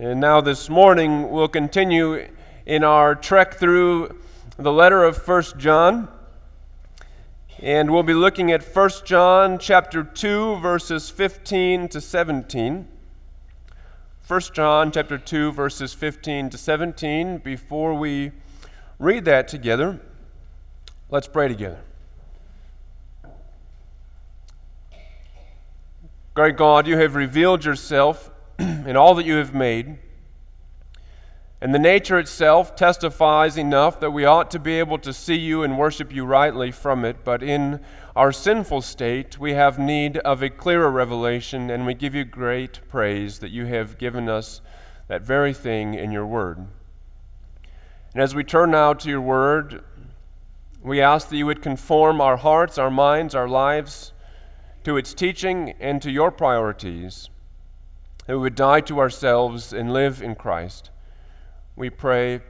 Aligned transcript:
And 0.00 0.20
now 0.20 0.40
this 0.40 0.70
morning 0.70 1.28
we'll 1.28 1.48
continue 1.48 2.28
in 2.64 2.84
our 2.84 3.16
trek 3.16 3.54
through 3.54 4.16
the 4.56 4.70
letter 4.70 5.02
of 5.02 5.20
First 5.20 5.58
John. 5.58 6.06
And 7.60 7.90
we'll 7.90 8.04
be 8.04 8.14
looking 8.14 8.52
at 8.52 8.62
First 8.62 9.04
John 9.04 9.58
chapter 9.58 10.04
2 10.04 10.58
verses 10.58 11.10
15 11.10 11.88
to 11.88 12.00
17. 12.00 12.86
First 14.20 14.54
John 14.54 14.92
chapter 14.92 15.18
2 15.18 15.50
verses 15.50 15.94
15 15.94 16.50
to 16.50 16.56
17. 16.56 17.38
Before 17.38 17.92
we 17.92 18.30
read 19.00 19.24
that 19.24 19.48
together, 19.48 19.98
let's 21.10 21.26
pray 21.26 21.48
together. 21.48 21.80
Great 26.34 26.56
God, 26.56 26.86
you 26.86 26.96
have 26.98 27.16
revealed 27.16 27.64
yourself 27.64 28.30
in 28.86 28.96
all 28.96 29.14
that 29.14 29.26
you 29.26 29.36
have 29.36 29.54
made. 29.54 29.98
And 31.60 31.74
the 31.74 31.78
nature 31.78 32.18
itself 32.18 32.76
testifies 32.76 33.56
enough 33.56 33.98
that 34.00 34.12
we 34.12 34.24
ought 34.24 34.50
to 34.52 34.58
be 34.58 34.78
able 34.78 34.98
to 34.98 35.12
see 35.12 35.36
you 35.36 35.62
and 35.62 35.76
worship 35.78 36.12
you 36.12 36.24
rightly 36.24 36.70
from 36.70 37.04
it, 37.04 37.24
but 37.24 37.42
in 37.42 37.80
our 38.14 38.30
sinful 38.30 38.82
state, 38.82 39.38
we 39.38 39.54
have 39.54 39.78
need 39.78 40.18
of 40.18 40.40
a 40.42 40.50
clearer 40.50 40.90
revelation, 40.90 41.68
and 41.70 41.84
we 41.84 41.94
give 41.94 42.14
you 42.14 42.24
great 42.24 42.80
praise 42.88 43.40
that 43.40 43.50
you 43.50 43.66
have 43.66 43.98
given 43.98 44.28
us 44.28 44.60
that 45.08 45.22
very 45.22 45.52
thing 45.52 45.94
in 45.94 46.12
your 46.12 46.26
word. 46.26 46.66
And 48.12 48.22
as 48.22 48.34
we 48.34 48.44
turn 48.44 48.70
now 48.70 48.92
to 48.94 49.08
your 49.08 49.20
word, 49.20 49.82
we 50.80 51.00
ask 51.00 51.28
that 51.28 51.36
you 51.36 51.46
would 51.46 51.62
conform 51.62 52.20
our 52.20 52.36
hearts, 52.36 52.78
our 52.78 52.90
minds, 52.90 53.34
our 53.34 53.48
lives 53.48 54.12
to 54.84 54.96
its 54.96 55.12
teaching 55.12 55.74
and 55.80 56.00
to 56.02 56.10
your 56.10 56.30
priorities 56.30 57.30
that 58.28 58.36
we 58.36 58.42
would 58.42 58.54
die 58.54 58.82
to 58.82 59.00
ourselves 59.00 59.72
and 59.72 59.90
live 59.90 60.20
in 60.22 60.34
Christ. 60.34 60.90
We 61.74 61.88
pray 61.88 62.42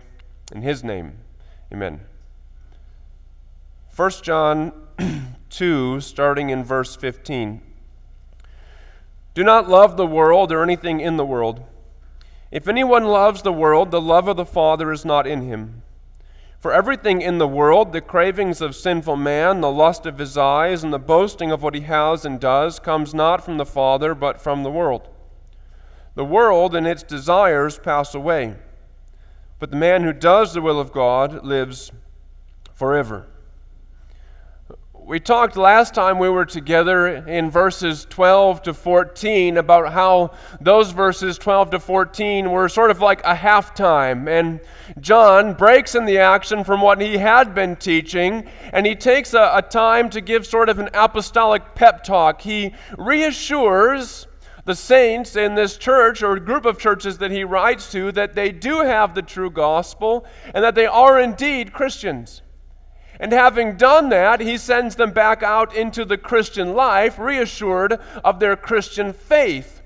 in 0.53 0.63
His 0.63 0.83
name. 0.83 1.19
Amen. 1.73 2.01
1 3.95 4.11
John 4.23 4.73
2, 5.51 6.01
starting 6.01 6.51
in 6.51 6.65
verse 6.65 6.97
15. 6.97 7.63
Do 9.35 9.45
not 9.45 9.69
love 9.69 9.97
the 9.97 10.05
world 10.05 10.51
or 10.51 10.65
anything 10.65 10.99
in 10.99 11.17
the 11.17 11.25
world. 11.25 11.63
If 12.51 12.67
anyone 12.67 13.05
loves 13.05 13.43
the 13.43 13.53
world, 13.53 13.93
the 13.93 14.01
love 14.01 14.27
of 14.27 14.37
the 14.37 14.45
Father 14.45 14.91
is 14.91 15.05
not 15.05 15.29
in 15.29 15.43
him. 15.43 15.85
For 16.59 16.73
everything 16.73 17.23
in 17.23 17.39
the 17.39 17.47
world, 17.47 17.93
the 17.93 18.01
cravings 18.01 18.61
of 18.61 18.75
sinful 18.75 19.15
man, 19.15 19.61
the 19.61 19.71
lust 19.71 20.07
of 20.07 20.19
his 20.19 20.37
eyes, 20.37 20.83
and 20.83 20.93
the 20.93 20.99
boasting 20.99 21.53
of 21.53 21.63
what 21.63 21.77
he 21.77 21.83
has 21.83 22.25
and 22.25 22.41
does, 22.41 22.81
comes 22.81 23.15
not 23.15 23.45
from 23.45 23.59
the 23.59 23.65
Father, 23.65 24.13
but 24.17 24.43
from 24.43 24.65
the 24.65 24.73
world. 24.73 25.09
The 26.19 26.25
world 26.25 26.75
and 26.75 26.85
its 26.85 27.05
desires 27.05 27.79
pass 27.79 28.13
away, 28.13 28.57
but 29.61 29.71
the 29.71 29.77
man 29.77 30.03
who 30.03 30.13
does 30.13 30.53
the 30.53 30.61
will 30.61 30.81
of 30.81 30.91
God 30.91 31.45
lives 31.45 31.93
forever. 32.75 33.29
We 34.97 35.21
talked 35.21 35.57
last 35.57 35.95
time 35.95 36.19
we 36.19 36.29
were 36.29 36.45
together 36.45 37.07
in 37.07 37.53
verses 37.53 38.05
12 38.11 38.63
to 38.63 38.75
14 38.75 39.59
about 39.59 39.93
how 39.93 40.33
those 40.61 40.91
verses 40.91 41.39
12 41.39 41.71
to 41.71 41.79
14 41.79 42.51
were 42.51 42.69
sort 42.69 42.91
of 42.91 43.01
like 43.01 43.21
a 43.21 43.37
halftime. 43.37 44.29
And 44.29 44.59
John 44.99 45.55
breaks 45.55 45.95
in 45.95 46.05
the 46.05 46.19
action 46.19 46.65
from 46.65 46.81
what 46.81 47.01
he 47.01 47.19
had 47.19 47.55
been 47.55 47.77
teaching, 47.77 48.49
and 48.73 48.87
he 48.87 48.97
takes 48.97 49.35
a, 49.35 49.53
a 49.55 49.63
time 49.63 50.11
to 50.11 50.21
give 50.21 50.49
sort 50.49 50.69
of 50.69 50.81
an 50.81 50.91
apostolic 50.95 51.77
pep 51.77 52.03
talk. 52.03 52.41
He 52.41 52.75
reassures 52.99 54.27
the 54.69 54.77
saints 54.77 55.35
in 55.35 55.55
this 55.55 55.79
church 55.79 56.23
or 56.23 56.39
group 56.39 56.67
of 56.67 56.79
churches 56.79 57.17
that 57.19 57.31
he 57.31 57.43
writes 57.43 57.91
to 57.91 58.13
that 58.13 58.35
they 58.35 58.53
do 58.53 58.83
have 58.83 59.15
the 59.15 59.23
true 59.23 59.51
gospel 59.51 60.27
and 60.55 60.63
that 60.63 60.75
they 60.75 60.85
are 60.85 61.19
indeed 61.19 61.73
Christians. 61.73 62.43
And 63.19 63.33
having 63.33 63.79
done 63.79 64.11
that, 64.11 64.41
he 64.41 64.59
sends 64.59 64.97
them 64.97 65.13
back 65.13 65.43
out 65.43 65.75
into 65.75 66.05
the 66.05 66.19
Christian 66.19 66.75
life, 66.75 67.19
reassured 67.19 67.95
of 68.23 68.41
their 68.41 68.57
Christian 68.57 69.15
faith. 69.15 69.81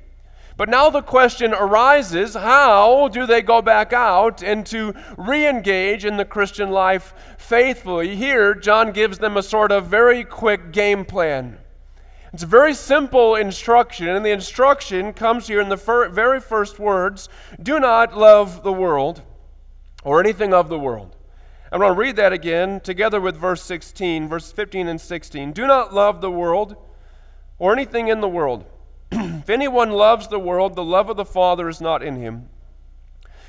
But 0.57 0.69
now 0.69 0.91
the 0.91 1.01
question 1.01 1.55
arises 1.55 2.35
how 2.35 3.07
do 3.07 3.25
they 3.25 3.41
go 3.41 3.63
back 3.63 3.93
out 3.93 4.43
and 4.43 4.67
to 4.67 4.95
re 5.17 5.47
engage 5.47 6.05
in 6.05 6.17
the 6.17 6.25
Christian 6.25 6.73
life 6.73 7.15
faithfully? 7.39 8.17
Here, 8.17 8.53
John 8.53 8.91
gives 8.91 9.19
them 9.19 9.37
a 9.37 9.45
sort 9.45 9.71
of 9.71 9.87
very 9.87 10.25
quick 10.25 10.73
game 10.73 11.05
plan. 11.05 11.62
It's 12.33 12.43
a 12.43 12.47
very 12.47 12.73
simple 12.73 13.35
instruction, 13.35 14.09
and 14.09 14.25
the 14.25 14.31
instruction 14.31 15.13
comes 15.13 15.49
here 15.49 15.61
in 15.61 15.69
the 15.69 15.77
fir- 15.77 16.09
very 16.09 16.41
first 16.41 16.79
words 16.79 17.29
do 17.63 17.79
not 17.79 18.17
love 18.17 18.63
the 18.63 18.73
world 18.73 19.21
or 20.03 20.19
anything 20.19 20.55
of 20.55 20.71
the 20.71 20.79
world. 20.79 21.15
I'm 21.71 21.81
going 21.81 21.93
to 21.93 21.99
read 21.99 22.17
that 22.17 22.33
again 22.33 22.81
together 22.81 23.21
with 23.21 23.37
verse 23.37 23.63
16, 23.63 24.29
verse 24.29 24.51
15 24.51 24.89
and 24.89 24.99
16. 24.99 25.53
Do 25.53 25.67
not 25.67 25.93
love 25.93 26.23
the 26.23 26.31
world 26.31 26.77
or 27.59 27.75
anything 27.75 28.09
in 28.09 28.23
the 28.23 28.29
world. 28.29 28.65
if 29.13 29.51
anyone 29.51 29.91
loves 29.91 30.29
the 30.29 30.39
world, 30.39 30.75
the 30.75 30.83
love 30.83 31.11
of 31.11 31.19
the 31.19 31.27
Father 31.27 31.69
is 31.69 31.83
not 31.83 32.03
in 32.03 32.17
him. 32.17 32.49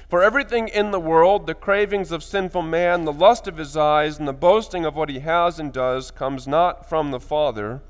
For 0.09 0.21
everything 0.21 0.67
in 0.67 0.91
the 0.91 0.99
world, 0.99 1.47
the 1.47 1.55
cravings 1.55 2.11
of 2.11 2.21
sinful 2.21 2.63
man, 2.63 3.05
the 3.05 3.13
lust 3.13 3.47
of 3.47 3.57
his 3.57 3.77
eyes, 3.77 4.19
and 4.19 4.27
the 4.27 4.33
boasting 4.33 4.83
of 4.83 4.97
what 4.97 5.09
he 5.09 5.19
has 5.19 5.57
and 5.57 5.71
does, 5.71 6.11
comes 6.11 6.49
not 6.49 6.87
from 6.87 7.11
the 7.11 7.19
Father 7.21 7.81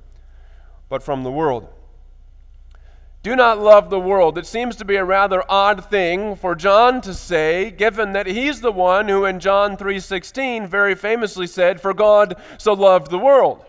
but 0.93 1.01
from 1.01 1.23
the 1.23 1.31
world. 1.31 1.67
Do 3.23 3.35
not 3.35 3.59
love 3.59 3.89
the 3.89 3.99
world. 3.99 4.37
It 4.37 4.45
seems 4.45 4.75
to 4.75 4.85
be 4.85 4.95
a 4.95 5.03
rather 5.03 5.43
odd 5.49 5.89
thing 5.89 6.35
for 6.35 6.53
John 6.53 7.01
to 7.01 7.15
say, 7.15 7.71
given 7.71 8.13
that 8.13 8.27
he's 8.27 8.61
the 8.61 8.71
one 8.71 9.09
who 9.09 9.25
in 9.25 9.39
John 9.39 9.75
3:16 9.75 10.67
very 10.67 10.93
famously 10.93 11.47
said, 11.47 11.81
"For 11.81 11.95
God 11.95 12.35
so 12.59 12.73
loved 12.73 13.09
the 13.09 13.17
world." 13.17 13.65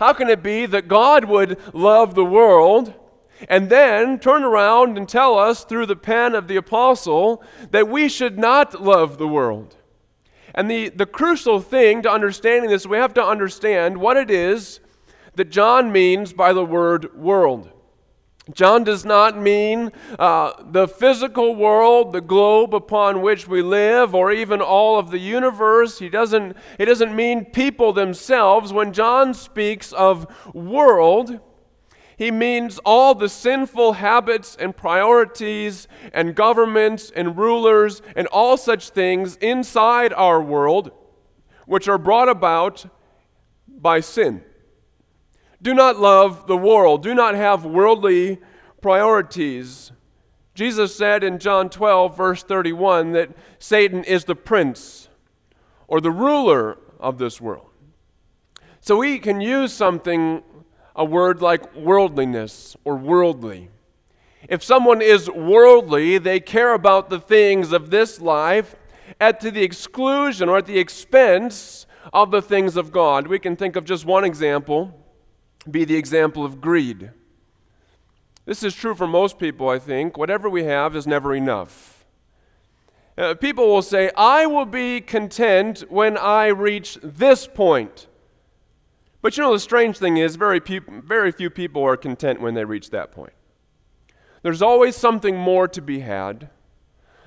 How 0.00 0.12
can 0.12 0.28
it 0.28 0.42
be 0.42 0.66
that 0.66 0.88
God 0.88 1.26
would 1.26 1.60
love 1.72 2.16
the 2.16 2.24
world 2.24 2.92
and 3.48 3.70
then 3.70 4.18
turn 4.18 4.42
around 4.42 4.98
and 4.98 5.08
tell 5.08 5.38
us 5.38 5.62
through 5.62 5.86
the 5.86 5.94
pen 5.94 6.34
of 6.34 6.48
the 6.48 6.56
apostle 6.56 7.40
that 7.70 7.86
we 7.86 8.08
should 8.08 8.36
not 8.36 8.82
love 8.82 9.18
the 9.18 9.28
world? 9.28 9.76
And 10.56 10.68
the, 10.68 10.88
the 10.88 11.06
crucial 11.06 11.60
thing 11.60 12.02
to 12.02 12.10
understanding 12.10 12.68
this, 12.68 12.84
we 12.84 12.96
have 12.96 13.14
to 13.14 13.24
understand 13.24 13.98
what 13.98 14.16
it 14.16 14.28
is 14.28 14.80
that 15.38 15.50
John 15.50 15.92
means 15.92 16.32
by 16.32 16.52
the 16.52 16.64
word 16.64 17.16
world. 17.16 17.70
John 18.52 18.82
does 18.82 19.04
not 19.04 19.38
mean 19.38 19.92
uh, 20.18 20.52
the 20.72 20.88
physical 20.88 21.54
world, 21.54 22.12
the 22.12 22.20
globe 22.20 22.74
upon 22.74 23.22
which 23.22 23.46
we 23.46 23.62
live, 23.62 24.16
or 24.16 24.32
even 24.32 24.60
all 24.60 24.98
of 24.98 25.12
the 25.12 25.18
universe. 25.18 26.00
He 26.00 26.08
doesn't, 26.08 26.56
he 26.76 26.84
doesn't 26.84 27.14
mean 27.14 27.44
people 27.44 27.92
themselves. 27.92 28.72
When 28.72 28.92
John 28.92 29.32
speaks 29.32 29.92
of 29.92 30.26
world, 30.52 31.38
he 32.16 32.32
means 32.32 32.80
all 32.84 33.14
the 33.14 33.28
sinful 33.28 33.92
habits 33.92 34.56
and 34.58 34.76
priorities 34.76 35.86
and 36.12 36.34
governments 36.34 37.12
and 37.14 37.38
rulers 37.38 38.02
and 38.16 38.26
all 38.26 38.56
such 38.56 38.90
things 38.90 39.36
inside 39.36 40.12
our 40.12 40.42
world, 40.42 40.90
which 41.66 41.86
are 41.86 41.98
brought 41.98 42.28
about 42.28 42.86
by 43.68 44.00
sin. 44.00 44.42
Do 45.60 45.74
not 45.74 45.98
love 45.98 46.46
the 46.46 46.56
world. 46.56 47.02
Do 47.02 47.14
not 47.14 47.34
have 47.34 47.64
worldly 47.64 48.38
priorities. 48.80 49.92
Jesus 50.54 50.94
said 50.94 51.24
in 51.24 51.38
John 51.38 51.68
12, 51.70 52.16
verse 52.16 52.42
31, 52.42 53.12
that 53.12 53.30
Satan 53.58 54.04
is 54.04 54.24
the 54.24 54.34
prince 54.34 55.08
or 55.86 56.00
the 56.00 56.10
ruler 56.10 56.78
of 57.00 57.18
this 57.18 57.40
world. 57.40 57.70
So 58.80 58.96
we 58.96 59.18
can 59.18 59.40
use 59.40 59.72
something, 59.72 60.42
a 60.94 61.04
word 61.04 61.42
like 61.42 61.74
worldliness 61.74 62.76
or 62.84 62.96
worldly. 62.96 63.70
If 64.48 64.62
someone 64.62 65.02
is 65.02 65.28
worldly, 65.28 66.18
they 66.18 66.40
care 66.40 66.72
about 66.72 67.10
the 67.10 67.20
things 67.20 67.72
of 67.72 67.90
this 67.90 68.20
life 68.20 68.76
at 69.20 69.40
to 69.40 69.50
the 69.50 69.62
exclusion 69.62 70.48
or 70.48 70.58
at 70.58 70.66
the 70.66 70.78
expense 70.78 71.86
of 72.12 72.30
the 72.30 72.40
things 72.40 72.76
of 72.76 72.92
God. 72.92 73.26
We 73.26 73.38
can 73.38 73.56
think 73.56 73.76
of 73.76 73.84
just 73.84 74.04
one 74.04 74.24
example 74.24 74.97
be 75.70 75.84
the 75.84 75.96
example 75.96 76.44
of 76.44 76.60
greed. 76.60 77.10
This 78.44 78.62
is 78.62 78.74
true 78.74 78.94
for 78.94 79.06
most 79.06 79.38
people, 79.38 79.68
I 79.68 79.78
think. 79.78 80.16
Whatever 80.16 80.48
we 80.48 80.64
have 80.64 80.96
is 80.96 81.06
never 81.06 81.34
enough. 81.34 82.04
Uh, 83.18 83.34
people 83.34 83.66
will 83.68 83.82
say, 83.82 84.10
I 84.16 84.46
will 84.46 84.64
be 84.64 85.00
content 85.00 85.84
when 85.88 86.16
I 86.16 86.46
reach 86.46 86.98
this 87.02 87.46
point. 87.46 88.06
But 89.20 89.36
you 89.36 89.42
know, 89.42 89.52
the 89.52 89.58
strange 89.58 89.98
thing 89.98 90.16
is, 90.16 90.36
very, 90.36 90.60
pe- 90.60 90.78
very 90.78 91.32
few 91.32 91.50
people 91.50 91.82
are 91.82 91.96
content 91.96 92.40
when 92.40 92.54
they 92.54 92.64
reach 92.64 92.90
that 92.90 93.10
point. 93.10 93.32
There's 94.42 94.62
always 94.62 94.96
something 94.96 95.36
more 95.36 95.66
to 95.68 95.82
be 95.82 96.00
had. 96.00 96.48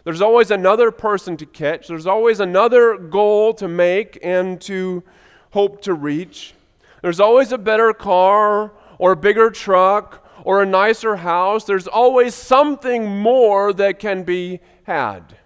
There's 0.03 0.21
always 0.21 0.49
another 0.49 0.89
person 0.89 1.37
to 1.37 1.45
catch. 1.45 1.87
There's 1.87 2.07
always 2.07 2.39
another 2.39 2.97
goal 2.97 3.53
to 3.55 3.67
make 3.67 4.17
and 4.23 4.59
to 4.61 5.03
hope 5.51 5.81
to 5.81 5.93
reach. 5.93 6.55
There's 7.01 7.19
always 7.19 7.51
a 7.51 7.57
better 7.57 7.93
car 7.93 8.73
or 8.97 9.13
a 9.13 9.17
bigger 9.17 9.49
truck 9.49 10.27
or 10.43 10.61
a 10.61 10.65
nicer 10.65 11.17
house, 11.17 11.65
there's 11.65 11.87
always 11.87 12.33
something 12.33 13.05
more 13.05 13.73
that 13.73 13.99
can 13.99 14.23
be 14.23 14.59
had. 14.83 15.37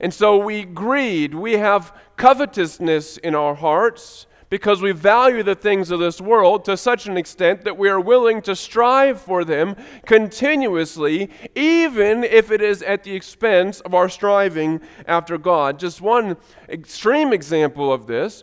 And 0.00 0.12
so 0.12 0.38
we 0.38 0.64
greed, 0.64 1.34
we 1.34 1.54
have 1.54 1.94
covetousness 2.16 3.18
in 3.18 3.34
our 3.34 3.54
hearts 3.54 4.26
because 4.50 4.82
we 4.82 4.92
value 4.92 5.42
the 5.42 5.54
things 5.54 5.90
of 5.90 6.00
this 6.00 6.20
world 6.20 6.64
to 6.64 6.76
such 6.76 7.06
an 7.06 7.16
extent 7.16 7.62
that 7.64 7.78
we 7.78 7.88
are 7.88 8.00
willing 8.00 8.42
to 8.42 8.56
strive 8.56 9.20
for 9.20 9.44
them 9.44 9.76
continuously, 10.06 11.30
even 11.54 12.24
if 12.24 12.50
it 12.50 12.60
is 12.60 12.82
at 12.82 13.04
the 13.04 13.14
expense 13.14 13.80
of 13.80 13.94
our 13.94 14.08
striving 14.08 14.80
after 15.06 15.38
God. 15.38 15.78
Just 15.78 16.00
one 16.00 16.36
extreme 16.68 17.32
example 17.32 17.92
of 17.92 18.06
this. 18.06 18.42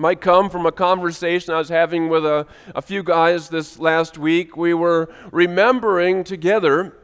Might 0.00 0.20
come 0.20 0.48
from 0.48 0.64
a 0.64 0.70
conversation 0.70 1.52
I 1.52 1.58
was 1.58 1.70
having 1.70 2.08
with 2.08 2.24
a, 2.24 2.46
a 2.72 2.80
few 2.80 3.02
guys 3.02 3.48
this 3.48 3.80
last 3.80 4.16
week. 4.16 4.56
We 4.56 4.72
were 4.72 5.12
remembering 5.32 6.22
together 6.22 6.96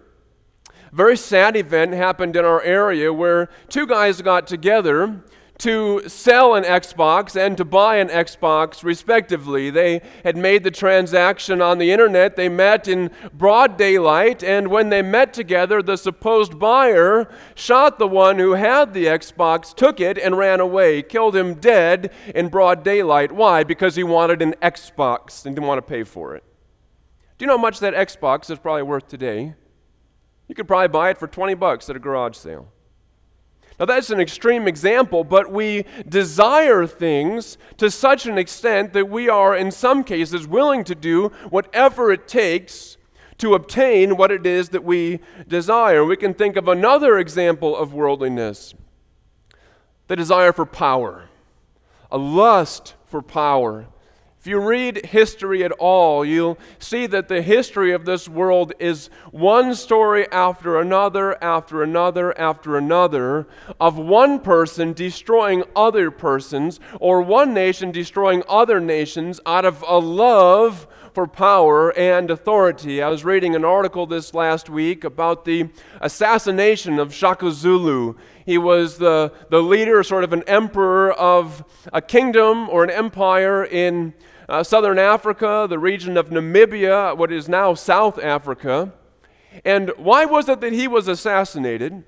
a 0.71 0.95
very 0.95 1.17
sad 1.17 1.57
event 1.57 1.93
happened 1.93 2.37
in 2.37 2.45
our 2.45 2.63
area 2.63 3.13
where 3.13 3.51
two 3.69 3.89
guys 3.89 4.23
got 4.23 4.47
together 4.47 5.25
to 5.59 6.03
sell 6.09 6.55
an 6.55 6.65
Xbox 6.65 7.37
and 7.37 7.57
to 7.57 7.65
buy 7.65 7.97
an 7.97 8.09
Xbox, 8.09 8.83
respectively. 8.83 9.71
They 9.71 10.03
had 10.25 10.37
made 10.37 10.65
the 10.65 10.71
transaction 10.71 11.63
on 11.63 11.79
the 11.79 11.93
internet. 11.93 12.37
They 12.37 12.49
met 12.49 12.89
in 12.89 13.11
broad 13.33 13.77
daylight, 13.77 14.43
and 14.43 14.69
when 14.69 14.89
they 14.91 15.01
met 15.01 15.33
together, 15.33 15.81
the 15.81 15.97
supposed 15.97 16.59
buyer 16.59 17.29
shot 17.55 17.99
the 17.99 18.09
one 18.09 18.39
who 18.39 18.53
had 18.53 18.95
the 18.95 19.07
Xbox, 19.07 19.75
took 19.75 20.01
it, 20.01 20.19
and 20.19 20.37
ran 20.37 20.59
away, 20.59 21.03
killed 21.03 21.37
him 21.37 21.55
dead 21.55 22.13
in 22.35 22.49
broad 22.49 22.83
daylight. 22.83 23.31
Why? 23.31 23.63
Because 23.63 23.95
he 23.95 24.03
wanted 24.03 24.43
an 24.43 24.55
Xbox 24.61 25.47
and 25.47 25.55
didn't 25.55 25.69
want 25.69 25.79
to 25.79 25.83
pay 25.83 26.03
for 26.03 26.35
it. 26.35 26.43
Do 27.39 27.45
you 27.45 27.47
know 27.47 27.57
how 27.57 27.63
much 27.63 27.81
that 27.81 27.95
Xbox 27.95 28.51
is 28.51 28.59
probably 28.59 28.83
worth 28.83 29.07
today? 29.07 29.55
You 30.49 30.55
could 30.55 30.69
probably 30.69 30.89
buy 30.89 31.11
it 31.11 31.19
for 31.19 31.27
20 31.27 31.55
bucks 31.55 31.89
at 31.89 31.97
a 31.97 31.99
garage 31.99 32.37
sale. 32.37 32.74
Now, 33.79 33.87
that's 33.87 34.11
an 34.11 34.21
extreme 34.21 34.69
example, 34.69 35.25
but 35.25 35.51
we 35.51 35.85
desire 36.09 36.87
things 36.87 37.59
to 37.79 37.91
such 37.91 38.27
an 38.27 38.39
extent 38.39 38.93
that 38.93 39.09
we 39.09 39.29
are, 39.29 39.57
in 39.57 39.73
some 39.73 40.05
cases, 40.05 40.47
willing 40.47 40.85
to 40.85 40.95
do 40.95 41.29
whatever 41.51 42.13
it 42.13 42.29
takes 42.29 42.97
to 43.39 43.55
obtain 43.55 44.17
what 44.17 44.31
it 44.31 44.47
is 44.47 44.69
that 44.69 44.85
we 44.85 45.19
desire. 45.49 46.05
We 46.05 46.17
can 46.17 46.35
think 46.35 46.57
of 46.57 46.69
another 46.69 47.19
example 47.19 47.77
of 47.77 47.93
worldliness 47.93 48.75
the 50.07 50.17
desire 50.17 50.53
for 50.53 50.67
power, 50.67 51.31
a 52.11 52.19
lust 52.19 52.95
for 53.07 53.23
power. 53.23 53.87
If 54.45 54.49
you 54.49 54.61
read 54.61 55.07
history 55.07 55.65
at 55.65 55.73
all, 55.73 56.23
you'll 56.23 56.59
see 56.79 57.07
that 57.07 57.29
the 57.29 57.41
history 57.41 57.93
of 57.93 58.05
this 58.05 58.29
world 58.29 58.75
is 58.79 59.09
one 59.31 59.75
story 59.75 60.31
after 60.31 60.79
another, 60.79 61.43
after 61.43 61.83
another, 61.83 62.39
after 62.39 62.77
another, 62.77 63.47
of 63.81 63.97
one 63.97 64.39
person 64.39 64.93
destroying 64.93 65.65
other 65.75 66.11
persons, 66.11 66.79
or 67.01 67.23
one 67.23 67.55
nation 67.55 67.91
destroying 67.91 68.43
other 68.47 68.81
nations 68.81 69.41
out 69.47 69.65
of 69.65 69.83
a 69.89 69.97
love 69.97 70.87
for 71.15 71.27
power 71.27 71.97
and 71.97 72.31
authority. 72.31 73.01
I 73.01 73.09
was 73.09 73.25
reading 73.25 73.55
an 73.55 73.65
article 73.65 74.07
this 74.07 74.35
last 74.35 74.69
week 74.69 75.05
about 75.05 75.47
the 75.47 75.71
assassination 76.03 76.99
of 76.99 77.15
Shaka 77.15 77.51
Zulu. 77.51 78.17
He 78.45 78.59
was 78.59 78.99
the, 78.99 79.33
the 79.49 79.63
leader, 79.63 80.03
sort 80.03 80.23
of 80.23 80.35
an 80.35 80.43
emperor 80.47 81.13
of 81.13 81.65
a 81.95 82.03
kingdom 82.03 82.69
or 82.69 82.85
an 82.85 82.91
empire 82.91 83.65
in 83.65 84.13
uh, 84.49 84.63
southern 84.63 84.99
Africa, 84.99 85.67
the 85.69 85.79
region 85.79 86.17
of 86.17 86.31
Namibia, 86.31 87.17
what 87.17 87.33
is 87.33 87.49
now 87.49 87.75
South 87.75 88.19
Africa. 88.19 88.93
And 89.65 89.91
why 89.97 90.25
was 90.25 90.49
it 90.49 90.61
that 90.61 90.73
he 90.73 90.89
was 90.89 91.09
assassinated? 91.09 92.05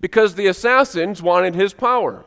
Because 0.00 0.34
the 0.34 0.46
assassins 0.46 1.22
wanted 1.22 1.54
his 1.54 1.74
power. 1.74 2.24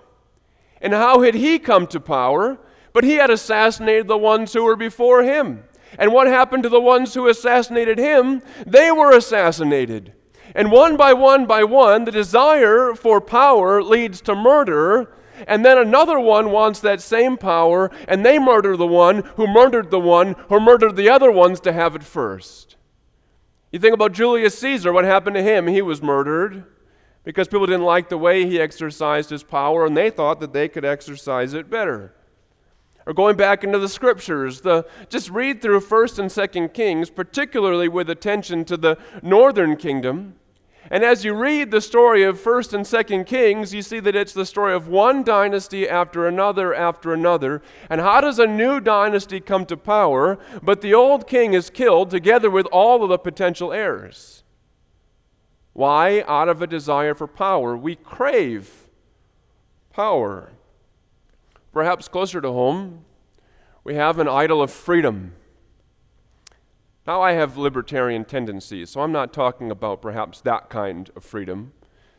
And 0.79 0.94
how 0.94 1.21
had 1.21 1.33
he 1.33 1.59
come 1.59 1.88
to 1.88 2.00
power? 2.00 2.59
But 2.94 3.03
he 3.03 3.15
had 3.15 3.29
assassinated 3.29 4.07
the 4.07 4.17
ones 4.17 4.53
who 4.53 4.63
were 4.63 4.75
before 4.75 5.23
him. 5.23 5.63
And 5.97 6.11
what 6.11 6.27
happened 6.27 6.63
to 6.63 6.69
the 6.69 6.81
ones 6.81 7.13
who 7.13 7.27
assassinated 7.27 7.97
him? 7.97 8.41
They 8.65 8.91
were 8.91 9.15
assassinated. 9.15 10.13
And 10.55 10.71
one 10.71 10.97
by 10.97 11.13
one 11.13 11.45
by 11.45 11.63
one, 11.63 12.05
the 12.05 12.11
desire 12.11 12.94
for 12.94 13.19
power 13.19 13.81
leads 13.81 14.21
to 14.21 14.35
murder, 14.35 15.15
and 15.47 15.65
then 15.65 15.77
another 15.77 16.19
one 16.19 16.51
wants 16.51 16.79
that 16.79 17.01
same 17.01 17.37
power, 17.37 17.91
and 18.07 18.25
they 18.25 18.39
murder 18.39 18.75
the 18.77 18.87
one 18.87 19.23
who 19.35 19.47
murdered 19.47 19.91
the 19.91 19.99
one 19.99 20.35
who 20.49 20.59
murdered 20.59 20.95
the 20.95 21.09
other 21.09 21.31
ones 21.31 21.59
to 21.61 21.73
have 21.73 21.95
it 21.95 22.03
first. 22.03 22.75
You 23.71 23.79
think 23.79 23.93
about 23.93 24.11
Julius 24.11 24.57
Caesar, 24.59 24.93
what 24.93 25.05
happened 25.05 25.35
to 25.35 25.43
him? 25.43 25.67
He 25.67 25.81
was 25.81 26.01
murdered 26.01 26.65
because 27.23 27.47
people 27.47 27.65
didn't 27.65 27.85
like 27.85 28.09
the 28.09 28.17
way 28.17 28.45
he 28.45 28.59
exercised 28.59 29.29
his 29.29 29.43
power, 29.43 29.85
and 29.85 29.95
they 29.95 30.09
thought 30.09 30.39
that 30.41 30.53
they 30.53 30.67
could 30.67 30.85
exercise 30.85 31.53
it 31.53 31.69
better. 31.69 32.13
Or 33.05 33.13
going 33.13 33.35
back 33.35 33.63
into 33.63 33.79
the 33.79 33.89
scriptures, 33.89 34.61
the, 34.61 34.85
just 35.09 35.29
read 35.29 35.61
through 35.61 35.81
1st 35.81 36.19
and 36.19 36.29
2nd 36.29 36.73
Kings, 36.73 37.09
particularly 37.09 37.87
with 37.87 38.09
attention 38.09 38.63
to 38.65 38.77
the 38.77 38.97
northern 39.21 39.75
kingdom. 39.75 40.35
And 40.93 41.03
as 41.03 41.25
you 41.25 41.33
read 41.33 41.71
the 41.71 41.81
story 41.81 42.21
of 42.21 42.39
1st 42.39 42.73
and 42.73 42.85
2nd 42.85 43.25
Kings, 43.25 43.73
you 43.73 43.81
see 43.81 43.99
that 44.01 44.15
it's 44.15 44.31
the 44.31 44.45
story 44.45 44.75
of 44.75 44.87
one 44.87 45.23
dynasty 45.23 45.89
after 45.89 46.27
another 46.27 46.71
after 46.71 47.15
another. 47.15 47.63
And 47.89 47.99
how 47.99 48.21
does 48.21 48.37
a 48.37 48.45
new 48.45 48.79
dynasty 48.79 49.39
come 49.39 49.65
to 49.65 49.75
power? 49.75 50.37
But 50.61 50.81
the 50.81 50.93
old 50.93 51.25
king 51.25 51.55
is 51.55 51.71
killed 51.71 52.11
together 52.11 52.47
with 52.51 52.67
all 52.67 53.01
of 53.01 53.09
the 53.09 53.17
potential 53.17 53.73
heirs. 53.73 54.43
Why? 55.73 56.23
Out 56.27 56.47
of 56.47 56.61
a 56.61 56.67
desire 56.67 57.15
for 57.15 57.25
power. 57.25 57.75
We 57.75 57.95
crave 57.95 58.91
power. 59.89 60.51
Perhaps 61.71 62.07
closer 62.07 62.39
to 62.39 62.51
home, 62.51 63.03
we 63.83 63.95
have 63.95 64.19
an 64.19 64.27
idol 64.27 64.61
of 64.61 64.69
freedom. 64.69 65.33
Now, 67.05 67.21
I 67.21 67.33
have 67.33 67.57
libertarian 67.57 68.23
tendencies, 68.23 68.91
so 68.91 69.01
I'm 69.01 69.11
not 69.11 69.33
talking 69.33 69.69
about 69.69 70.01
perhaps 70.01 70.39
that 70.41 70.69
kind 70.69 71.09
of 71.15 71.23
freedom. 71.23 71.73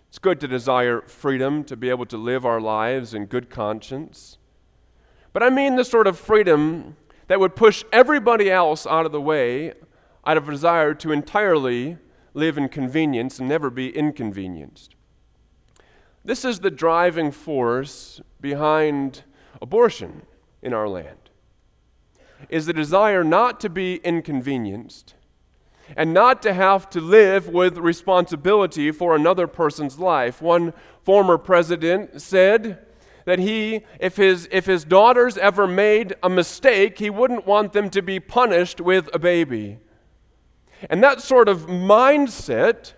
It's 0.08 0.18
good 0.18 0.40
to 0.40 0.48
desire 0.48 1.00
freedom 1.02 1.64
to 1.64 1.76
be 1.76 1.88
able 1.88 2.06
to 2.06 2.18
live 2.18 2.44
our 2.44 2.60
lives 2.60 3.14
in 3.14 3.26
good 3.26 3.48
conscience. 3.48 4.36
But 5.32 5.42
I 5.42 5.50
mean 5.50 5.76
the 5.76 5.84
sort 5.84 6.06
of 6.06 6.18
freedom 6.18 6.96
that 7.28 7.40
would 7.40 7.56
push 7.56 7.82
everybody 7.92 8.50
else 8.50 8.86
out 8.86 9.06
of 9.06 9.12
the 9.12 9.20
way 9.20 9.72
out 10.26 10.36
of 10.36 10.46
desire 10.46 10.94
to 10.94 11.12
entirely 11.12 11.98
live 12.32 12.58
in 12.58 12.68
convenience 12.68 13.38
and 13.38 13.48
never 13.48 13.70
be 13.70 13.94
inconvenienced. 13.94 14.94
This 16.24 16.44
is 16.44 16.60
the 16.60 16.70
driving 16.70 17.30
force 17.30 18.20
behind 18.40 19.24
abortion 19.60 20.22
in 20.62 20.72
our 20.72 20.88
land 20.88 21.23
is 22.48 22.66
the 22.66 22.72
desire 22.72 23.24
not 23.24 23.60
to 23.60 23.68
be 23.68 23.96
inconvenienced 23.96 25.14
and 25.96 26.14
not 26.14 26.42
to 26.42 26.54
have 26.54 26.88
to 26.90 27.00
live 27.00 27.48
with 27.48 27.76
responsibility 27.78 28.90
for 28.90 29.14
another 29.14 29.46
person's 29.46 29.98
life. 29.98 30.40
One 30.40 30.72
former 31.02 31.38
president 31.38 32.22
said 32.22 32.86
that 33.24 33.38
he, 33.38 33.84
if 34.00 34.16
his, 34.16 34.48
if 34.50 34.66
his 34.66 34.84
daughters 34.84 35.36
ever 35.38 35.66
made 35.66 36.14
a 36.22 36.28
mistake, 36.28 36.98
he 36.98 37.10
wouldn't 37.10 37.46
want 37.46 37.72
them 37.72 37.90
to 37.90 38.02
be 38.02 38.20
punished 38.20 38.80
with 38.80 39.08
a 39.12 39.18
baby. 39.18 39.78
And 40.90 41.02
that 41.02 41.20
sort 41.20 41.48
of 41.48 41.66
mindset 41.66 42.92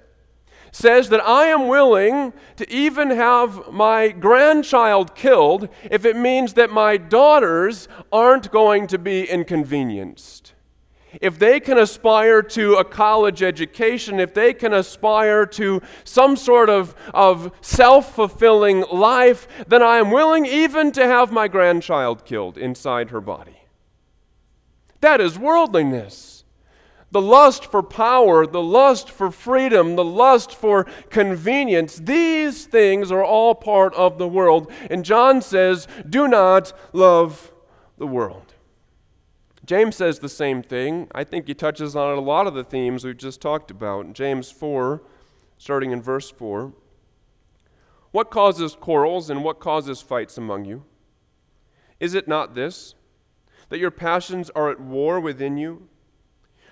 says 0.76 1.08
that 1.08 1.26
I 1.26 1.46
am 1.46 1.68
willing 1.68 2.34
to 2.56 2.70
even 2.70 3.08
have 3.08 3.72
my 3.72 4.08
grandchild 4.08 5.14
killed 5.14 5.70
if 5.90 6.04
it 6.04 6.16
means 6.16 6.52
that 6.52 6.70
my 6.70 6.98
daughters 6.98 7.88
aren't 8.12 8.50
going 8.50 8.86
to 8.88 8.98
be 8.98 9.24
inconvenienced. 9.24 10.52
If 11.18 11.38
they 11.38 11.60
can 11.60 11.78
aspire 11.78 12.42
to 12.42 12.74
a 12.74 12.84
college 12.84 13.42
education, 13.42 14.20
if 14.20 14.34
they 14.34 14.52
can 14.52 14.74
aspire 14.74 15.46
to 15.46 15.80
some 16.04 16.36
sort 16.36 16.68
of, 16.68 16.94
of 17.14 17.52
self 17.62 18.14
fulfilling 18.14 18.84
life, 18.92 19.48
then 19.66 19.82
I 19.82 19.96
am 19.96 20.10
willing 20.10 20.44
even 20.44 20.92
to 20.92 21.06
have 21.06 21.32
my 21.32 21.48
grandchild 21.48 22.26
killed 22.26 22.58
inside 22.58 23.08
her 23.10 23.22
body. 23.22 23.62
That 25.00 25.22
is 25.22 25.38
worldliness 25.38 26.35
the 27.10 27.20
lust 27.20 27.70
for 27.70 27.82
power, 27.82 28.46
the 28.46 28.62
lust 28.62 29.10
for 29.10 29.30
freedom, 29.30 29.96
the 29.96 30.04
lust 30.04 30.52
for 30.54 30.84
convenience, 31.08 31.96
these 31.96 32.66
things 32.66 33.12
are 33.12 33.24
all 33.24 33.54
part 33.54 33.94
of 33.94 34.18
the 34.18 34.28
world. 34.28 34.70
And 34.90 35.04
John 35.04 35.40
says, 35.40 35.86
do 36.08 36.26
not 36.26 36.72
love 36.92 37.52
the 37.96 38.06
world. 38.06 38.54
James 39.64 39.96
says 39.96 40.18
the 40.18 40.28
same 40.28 40.62
thing. 40.62 41.08
I 41.12 41.24
think 41.24 41.46
he 41.46 41.54
touches 41.54 41.96
on 41.96 42.16
a 42.16 42.20
lot 42.20 42.46
of 42.46 42.54
the 42.54 42.64
themes 42.64 43.04
we've 43.04 43.16
just 43.16 43.40
talked 43.40 43.70
about. 43.70 44.12
James 44.12 44.50
4, 44.50 45.02
starting 45.58 45.90
in 45.90 46.00
verse 46.00 46.30
4. 46.30 46.72
What 48.12 48.30
causes 48.30 48.76
quarrels 48.76 49.28
and 49.28 49.42
what 49.42 49.58
causes 49.58 50.00
fights 50.00 50.38
among 50.38 50.64
you? 50.64 50.84
Is 51.98 52.14
it 52.14 52.28
not 52.28 52.54
this, 52.54 52.94
that 53.68 53.78
your 53.78 53.90
passions 53.90 54.50
are 54.50 54.70
at 54.70 54.80
war 54.80 55.18
within 55.18 55.56
you? 55.56 55.88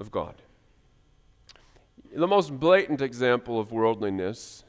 of 0.00 0.10
God. 0.10 0.42
The 2.14 2.26
most 2.26 2.58
blatant 2.58 3.00
example 3.00 3.60
of 3.60 3.70
worldliness 3.70 4.64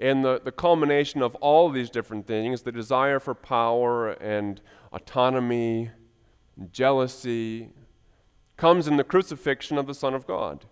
and 0.00 0.24
the, 0.24 0.40
the 0.44 0.50
culmination 0.50 1.22
of 1.22 1.34
all 1.36 1.68
of 1.68 1.74
these 1.74 1.90
different 1.90 2.26
things 2.26 2.62
the 2.62 2.72
desire 2.72 3.20
for 3.20 3.34
power 3.34 4.10
and 4.10 4.60
autonomy, 4.92 5.90
and 6.56 6.72
jealousy 6.72 7.70
comes 8.56 8.88
in 8.88 8.96
the 8.96 9.04
crucifixion 9.04 9.78
of 9.78 9.86
the 9.86 9.94
Son 9.94 10.14
of 10.14 10.26
God, 10.26 10.64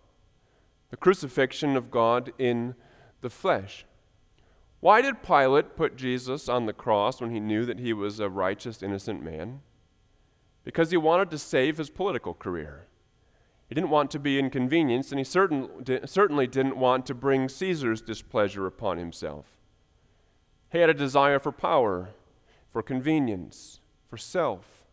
the 0.91 0.97
crucifixion 0.97 1.77
of 1.77 1.91
God 1.91 2.33
in 2.39 2.75
the 3.21 3.31
flesh. 3.31 3.85
Why 4.81 5.01
did 5.01 5.23
Pilate 5.23 5.77
put 5.77 5.97
Jesus 5.97 6.49
on 6.49 6.67
the 6.67 6.73
cross 6.73 7.21
when 7.21 7.31
he 7.31 7.39
knew 7.39 7.65
that 7.65 7.79
he 7.79 7.93
was 7.93 8.19
a 8.19 8.29
righteous, 8.29 8.83
innocent 8.83 9.23
man? 9.23 9.61
Because 10.65 10.91
he 10.91 10.97
wanted 10.97 11.31
to 11.31 11.39
save 11.39 11.79
his 11.79 11.91
political 11.91 12.35
career. 12.35 12.87
He 13.73 13.75
didn't 13.75 13.89
want 13.89 14.11
to 14.11 14.19
be 14.19 14.39
inconvenienced, 14.39 15.13
and 15.13 15.19
he 15.19 15.25
certain, 15.25 15.67
certainly 16.05 16.47
didn't 16.47 16.77
want 16.77 17.07
to 17.07 17.15
bring 17.15 17.49
Caesar's 17.49 18.03
displeasure 18.03 18.67
upon 18.67 18.99
himself. 18.99 19.47
He 20.71 20.77
had 20.77 20.91
a 20.91 20.93
desire 20.93 21.39
for 21.39 21.53
power, 21.53 22.11
for 22.71 22.83
convenience, 22.83 23.81
for 24.11 24.19
self. 24.19 24.85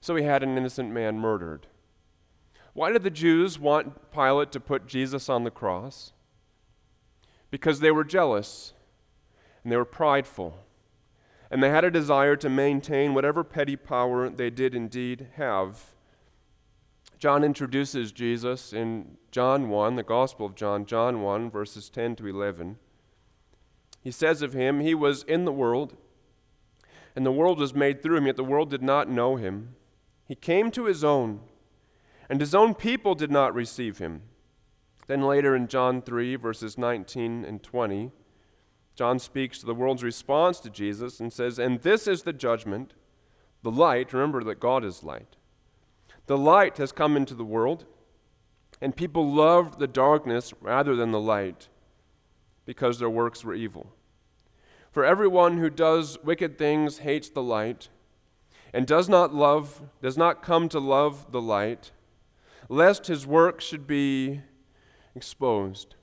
So 0.00 0.16
he 0.16 0.24
had 0.24 0.42
an 0.42 0.56
innocent 0.56 0.90
man 0.90 1.18
murdered. 1.18 1.66
Why 2.72 2.92
did 2.92 3.02
the 3.02 3.10
Jews 3.10 3.58
want 3.58 4.10
Pilate 4.10 4.52
to 4.52 4.58
put 4.60 4.86
Jesus 4.86 5.28
on 5.28 5.44
the 5.44 5.50
cross? 5.50 6.14
Because 7.50 7.80
they 7.80 7.90
were 7.90 8.04
jealous 8.04 8.72
and 9.62 9.70
they 9.70 9.76
were 9.76 9.84
prideful, 9.84 10.56
and 11.50 11.62
they 11.62 11.68
had 11.68 11.84
a 11.84 11.90
desire 11.90 12.36
to 12.36 12.48
maintain 12.48 13.12
whatever 13.12 13.44
petty 13.44 13.76
power 13.76 14.30
they 14.30 14.48
did 14.48 14.74
indeed 14.74 15.26
have 15.34 15.92
John 17.22 17.44
introduces 17.44 18.10
Jesus 18.10 18.72
in 18.72 19.16
John 19.30 19.68
1, 19.68 19.94
the 19.94 20.02
Gospel 20.02 20.44
of 20.44 20.56
John, 20.56 20.84
John 20.84 21.22
1, 21.22 21.52
verses 21.52 21.88
10 21.88 22.16
to 22.16 22.26
11. 22.26 22.78
He 24.00 24.10
says 24.10 24.42
of 24.42 24.54
him, 24.54 24.80
He 24.80 24.92
was 24.92 25.22
in 25.22 25.44
the 25.44 25.52
world, 25.52 25.96
and 27.14 27.24
the 27.24 27.30
world 27.30 27.60
was 27.60 27.74
made 27.74 28.02
through 28.02 28.16
him, 28.16 28.26
yet 28.26 28.34
the 28.34 28.42
world 28.42 28.70
did 28.70 28.82
not 28.82 29.08
know 29.08 29.36
him. 29.36 29.76
He 30.26 30.34
came 30.34 30.72
to 30.72 30.86
his 30.86 31.04
own, 31.04 31.42
and 32.28 32.40
his 32.40 32.56
own 32.56 32.74
people 32.74 33.14
did 33.14 33.30
not 33.30 33.54
receive 33.54 33.98
him. 33.98 34.22
Then 35.06 35.22
later 35.22 35.54
in 35.54 35.68
John 35.68 36.02
3, 36.02 36.34
verses 36.34 36.76
19 36.76 37.44
and 37.44 37.62
20, 37.62 38.10
John 38.96 39.20
speaks 39.20 39.60
to 39.60 39.66
the 39.66 39.76
world's 39.76 40.02
response 40.02 40.58
to 40.58 40.70
Jesus 40.70 41.20
and 41.20 41.32
says, 41.32 41.60
And 41.60 41.82
this 41.82 42.08
is 42.08 42.24
the 42.24 42.32
judgment, 42.32 42.94
the 43.62 43.70
light, 43.70 44.12
remember 44.12 44.42
that 44.42 44.58
God 44.58 44.84
is 44.84 45.04
light 45.04 45.36
the 46.26 46.38
light 46.38 46.78
has 46.78 46.92
come 46.92 47.16
into 47.16 47.34
the 47.34 47.44
world, 47.44 47.84
and 48.80 48.96
people 48.96 49.32
loved 49.32 49.78
the 49.78 49.86
darkness 49.86 50.52
rather 50.60 50.96
than 50.96 51.12
the 51.12 51.20
light 51.20 51.68
because 52.64 52.98
their 52.98 53.10
works 53.10 53.44
were 53.44 53.54
evil. 53.54 53.94
For 54.90 55.04
everyone 55.04 55.58
who 55.58 55.70
does 55.70 56.18
wicked 56.22 56.58
things 56.58 56.98
hates 56.98 57.30
the 57.30 57.42
light 57.42 57.88
and 58.72 58.86
does 58.86 59.08
not 59.08 59.34
love, 59.34 59.82
does 60.00 60.16
not 60.16 60.42
come 60.42 60.68
to 60.68 60.78
love 60.78 61.32
the 61.32 61.40
light, 61.40 61.92
lest 62.68 63.06
his 63.06 63.26
work 63.26 63.60
should 63.60 63.86
be 63.86 64.42
exposed. 65.14 65.94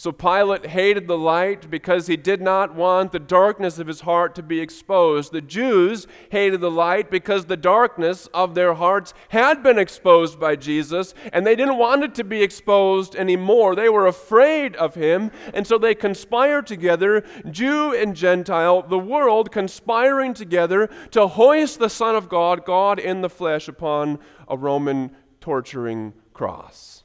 So 0.00 0.12
Pilate 0.12 0.64
hated 0.64 1.08
the 1.08 1.18
light 1.18 1.70
because 1.70 2.06
he 2.06 2.16
did 2.16 2.40
not 2.40 2.74
want 2.74 3.12
the 3.12 3.18
darkness 3.18 3.78
of 3.78 3.86
his 3.86 4.00
heart 4.00 4.34
to 4.36 4.42
be 4.42 4.58
exposed. 4.58 5.30
The 5.30 5.42
Jews 5.42 6.06
hated 6.30 6.62
the 6.62 6.70
light 6.70 7.10
because 7.10 7.44
the 7.44 7.56
darkness 7.58 8.26
of 8.32 8.54
their 8.54 8.72
hearts 8.72 9.12
had 9.28 9.62
been 9.62 9.78
exposed 9.78 10.40
by 10.40 10.56
Jesus, 10.56 11.12
and 11.34 11.46
they 11.46 11.54
didn't 11.54 11.76
want 11.76 12.02
it 12.02 12.14
to 12.14 12.24
be 12.24 12.42
exposed 12.42 13.14
anymore. 13.14 13.74
They 13.74 13.90
were 13.90 14.06
afraid 14.06 14.74
of 14.76 14.94
him, 14.94 15.30
and 15.52 15.66
so 15.66 15.76
they 15.76 15.94
conspired 15.94 16.66
together, 16.66 17.22
Jew 17.50 17.94
and 17.94 18.16
Gentile, 18.16 18.80
the 18.80 18.98
world 18.98 19.52
conspiring 19.52 20.32
together 20.32 20.88
to 21.10 21.26
hoist 21.26 21.78
the 21.78 21.90
Son 21.90 22.16
of 22.16 22.30
God, 22.30 22.64
God 22.64 22.98
in 22.98 23.20
the 23.20 23.28
flesh, 23.28 23.68
upon 23.68 24.18
a 24.48 24.56
Roman 24.56 25.10
torturing 25.42 26.14
cross. 26.32 26.99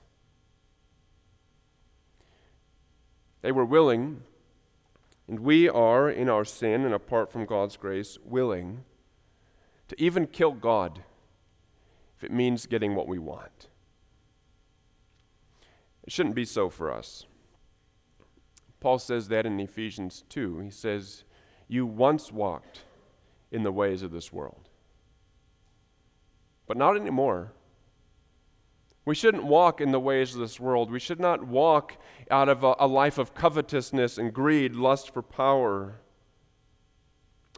They 3.46 3.52
were 3.52 3.64
willing, 3.64 4.24
and 5.28 5.42
we 5.42 5.70
are, 5.70 6.10
in 6.10 6.30
our 6.30 6.44
sin 6.44 6.84
and 6.84 6.96
apart 6.96 7.32
from 7.32 7.46
God's 7.46 7.78
grace, 7.78 8.18
willing 8.26 8.84
to 9.88 10.02
even 10.02 10.26
kill 10.26 10.54
God 10.54 11.04
if 12.18 12.24
it 12.24 12.32
means 12.32 12.66
getting 12.66 12.96
what 12.96 13.08
we 13.08 13.20
want. 13.20 13.68
It 16.04 16.12
shouldn't 16.12 16.34
be 16.34 16.44
so 16.44 16.72
for 16.72 16.92
us. 16.92 17.28
Paul 18.80 18.98
says 18.98 19.28
that 19.28 19.46
in 19.46 19.60
Ephesians 19.60 20.24
2. 20.30 20.62
He 20.62 20.72
says, 20.72 21.24
You 21.68 21.86
once 21.86 22.32
walked 22.32 22.82
in 23.52 23.62
the 23.62 23.72
ways 23.72 24.02
of 24.02 24.10
this 24.10 24.34
world, 24.34 24.70
but 26.66 26.78
not 26.78 26.96
anymore. 26.96 27.52
We 29.06 29.14
shouldn't 29.14 29.44
walk 29.44 29.82
in 29.82 29.92
the 29.92 30.00
ways 30.00 30.34
of 30.34 30.42
this 30.42 30.60
world. 30.60 30.92
We 30.92 31.00
should 31.00 31.20
not 31.20 31.46
walk 31.46 31.98
out 32.32 32.50
of 32.50 32.64
a, 32.64 32.76
a, 32.80 32.88
life 32.88 33.20
of 33.20 33.36
covetousness 33.36 34.18
and 34.18 34.34
greed, 34.34 34.76
lust 34.76 35.14
for 35.14 35.22
power. 35.22 36.00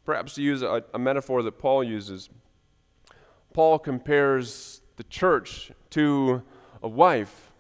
Perhaps 0.04 0.36
to 0.36 0.42
use 0.42 0.62
a, 0.62 0.84
a 0.94 1.00
metaphor 1.00 1.42
that 1.44 1.58
Paul 1.58 1.86
uses, 1.86 2.30
Paul 3.54 3.80
compares 3.80 4.82
the 4.98 5.04
church 5.06 5.72
to 5.92 6.44
a 6.84 6.88
wife, 6.88 7.52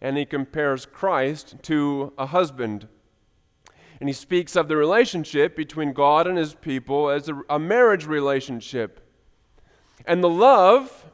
and 0.00 0.16
he 0.16 0.24
compares 0.24 0.86
Christ 0.86 1.56
to 1.62 2.12
a 2.16 2.26
husband. 2.26 2.86
And 3.98 4.08
he 4.08 4.12
speaks 4.12 4.54
of 4.54 4.68
the 4.68 4.76
relationship 4.76 5.56
between 5.56 5.92
God 5.92 6.26
and 6.26 6.38
his 6.38 6.54
people 6.54 7.10
as 7.10 7.28
a, 7.28 7.40
a 7.50 7.58
marriage 7.58 8.06
relationship. 8.06 9.00
And 10.04 10.22
the 10.22 10.28
love 10.28 11.06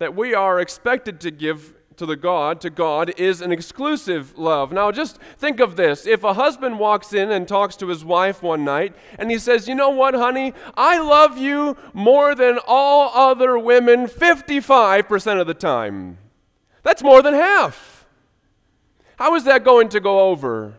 that 0.00 0.16
we 0.16 0.34
are 0.34 0.58
expected 0.58 1.20
to 1.20 1.30
give 1.30 1.74
to 1.96 2.06
the 2.06 2.16
God, 2.16 2.62
to 2.62 2.70
God, 2.70 3.12
is 3.18 3.42
an 3.42 3.52
exclusive 3.52 4.38
love. 4.38 4.72
Now, 4.72 4.90
just 4.90 5.18
think 5.36 5.60
of 5.60 5.76
this. 5.76 6.06
If 6.06 6.24
a 6.24 6.32
husband 6.32 6.78
walks 6.78 7.12
in 7.12 7.30
and 7.30 7.46
talks 7.46 7.76
to 7.76 7.88
his 7.88 8.02
wife 8.02 8.42
one 8.42 8.64
night 8.64 8.96
and 9.18 9.30
he 9.30 9.38
says, 9.38 9.68
You 9.68 9.74
know 9.74 9.90
what, 9.90 10.14
honey? 10.14 10.54
I 10.74 10.98
love 10.98 11.36
you 11.36 11.76
more 11.92 12.34
than 12.34 12.58
all 12.66 13.10
other 13.14 13.58
women 13.58 14.06
55% 14.06 15.40
of 15.40 15.46
the 15.46 15.52
time. 15.52 16.16
That's 16.82 17.02
more 17.02 17.20
than 17.20 17.34
half. 17.34 18.06
How 19.16 19.34
is 19.34 19.44
that 19.44 19.64
going 19.64 19.90
to 19.90 20.00
go 20.00 20.30
over? 20.30 20.76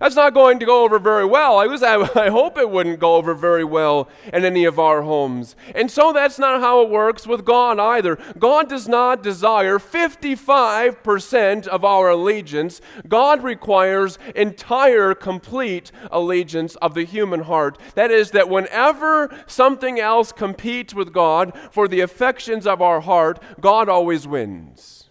That's 0.00 0.16
not 0.16 0.32
going 0.32 0.58
to 0.60 0.66
go 0.66 0.82
over 0.82 0.98
very 0.98 1.26
well. 1.26 1.58
I, 1.58 1.66
was, 1.66 1.82
I 1.82 2.30
hope 2.30 2.56
it 2.56 2.70
wouldn't 2.70 3.00
go 3.00 3.16
over 3.16 3.34
very 3.34 3.64
well 3.64 4.08
in 4.32 4.46
any 4.46 4.64
of 4.64 4.78
our 4.78 5.02
homes. 5.02 5.54
And 5.74 5.90
so 5.90 6.14
that's 6.14 6.38
not 6.38 6.62
how 6.62 6.80
it 6.80 6.88
works 6.88 7.26
with 7.26 7.44
God 7.44 7.78
either. 7.78 8.16
God 8.38 8.70
does 8.70 8.88
not 8.88 9.22
desire 9.22 9.78
55% 9.78 11.66
of 11.66 11.84
our 11.84 12.08
allegiance. 12.08 12.80
God 13.08 13.44
requires 13.44 14.18
entire, 14.34 15.14
complete 15.14 15.92
allegiance 16.10 16.76
of 16.76 16.94
the 16.94 17.04
human 17.04 17.40
heart. 17.40 17.76
That 17.94 18.10
is, 18.10 18.30
that 18.30 18.48
whenever 18.48 19.28
something 19.46 20.00
else 20.00 20.32
competes 20.32 20.94
with 20.94 21.12
God 21.12 21.52
for 21.70 21.86
the 21.86 22.00
affections 22.00 22.66
of 22.66 22.80
our 22.80 23.02
heart, 23.02 23.38
God 23.60 23.90
always 23.90 24.26
wins. 24.26 25.10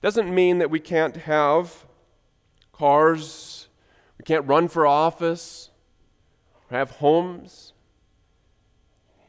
Doesn't 0.00 0.34
mean 0.34 0.56
that 0.58 0.70
we 0.70 0.80
can't 0.80 1.16
have 1.16 1.84
cars, 2.76 3.68
we 4.18 4.24
can't 4.24 4.46
run 4.46 4.68
for 4.68 4.86
office, 4.86 5.70
have 6.70 6.92
homes. 6.92 7.72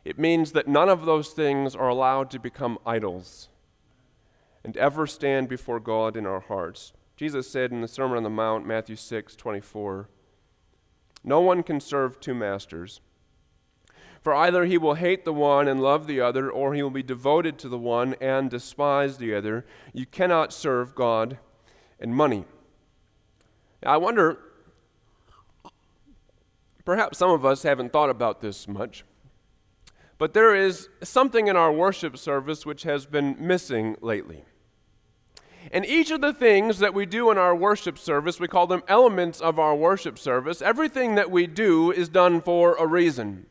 It 0.04 0.20
means 0.20 0.52
that 0.52 0.68
none 0.68 0.90
of 0.90 1.06
those 1.06 1.30
things 1.30 1.76
are 1.76 1.88
allowed 1.88 2.30
to 2.32 2.40
become 2.40 2.78
idols 2.86 3.50
and 4.64 4.76
ever 4.78 5.06
stand 5.06 5.48
before 5.48 5.80
God 5.80 6.18
in 6.18 6.26
our 6.26 6.40
hearts. 6.40 6.94
Jesus 7.16 7.50
said 7.50 7.72
in 7.72 7.82
the 7.82 7.88
Sermon 7.88 8.18
on 8.18 8.24
the 8.24 8.30
Mount, 8.30 8.66
Matthew 8.66 8.96
6 8.96 9.36
24, 9.36 10.10
No 11.24 11.40
one 11.40 11.64
can 11.64 11.80
serve 11.80 12.20
two 12.20 12.34
masters. 12.34 13.00
For 14.22 14.34
either 14.34 14.66
he 14.66 14.80
will 14.80 14.96
hate 14.96 15.24
the 15.24 15.34
one 15.34 15.68
and 15.68 15.80
love 15.80 16.08
the 16.08 16.20
other, 16.20 16.50
or 16.50 16.74
he 16.74 16.82
will 16.82 16.90
be 16.90 17.04
devoted 17.04 17.60
to 17.60 17.70
the 17.70 17.78
one 17.78 18.16
and 18.20 18.50
despise 18.50 19.18
the 19.18 19.36
other. 19.36 19.68
You 19.94 20.08
cannot 20.08 20.52
serve 20.52 20.96
God 20.96 21.38
and 22.00 22.16
money. 22.16 22.46
I 23.84 23.98
wonder, 23.98 24.38
perhaps 26.84 27.18
some 27.18 27.30
of 27.30 27.46
us 27.46 27.64
haven't 27.64 27.92
thought 27.92 28.10
about 28.10 28.42
this 28.42 28.68
much, 28.68 29.04
but 30.18 30.34
there 30.34 30.56
is 30.56 30.90
something 31.04 31.48
in 31.48 31.56
our 31.56 31.72
worship 31.72 32.18
service 32.18 32.66
which 32.66 32.84
has 32.84 33.06
been 33.06 33.36
missing 33.40 33.98
lately. 34.02 34.46
And 35.72 35.86
each 35.86 36.12
of 36.12 36.22
the 36.22 36.34
things 36.34 36.80
that 36.80 36.94
we 36.94 37.06
do 37.06 37.32
in 37.32 37.38
our 37.38 37.56
worship 37.56 37.98
service, 37.98 38.40
we 38.40 38.48
call 38.48 38.68
them 38.68 38.84
elements 38.88 39.42
of 39.42 39.58
our 39.60 39.76
worship 39.76 40.20
service. 40.20 40.62
Everything 40.62 41.16
that 41.16 41.32
we 41.32 41.48
do 41.48 41.92
is 41.92 42.08
done 42.08 42.42
for 42.42 42.76
a 42.76 42.86
reason. 42.86 43.48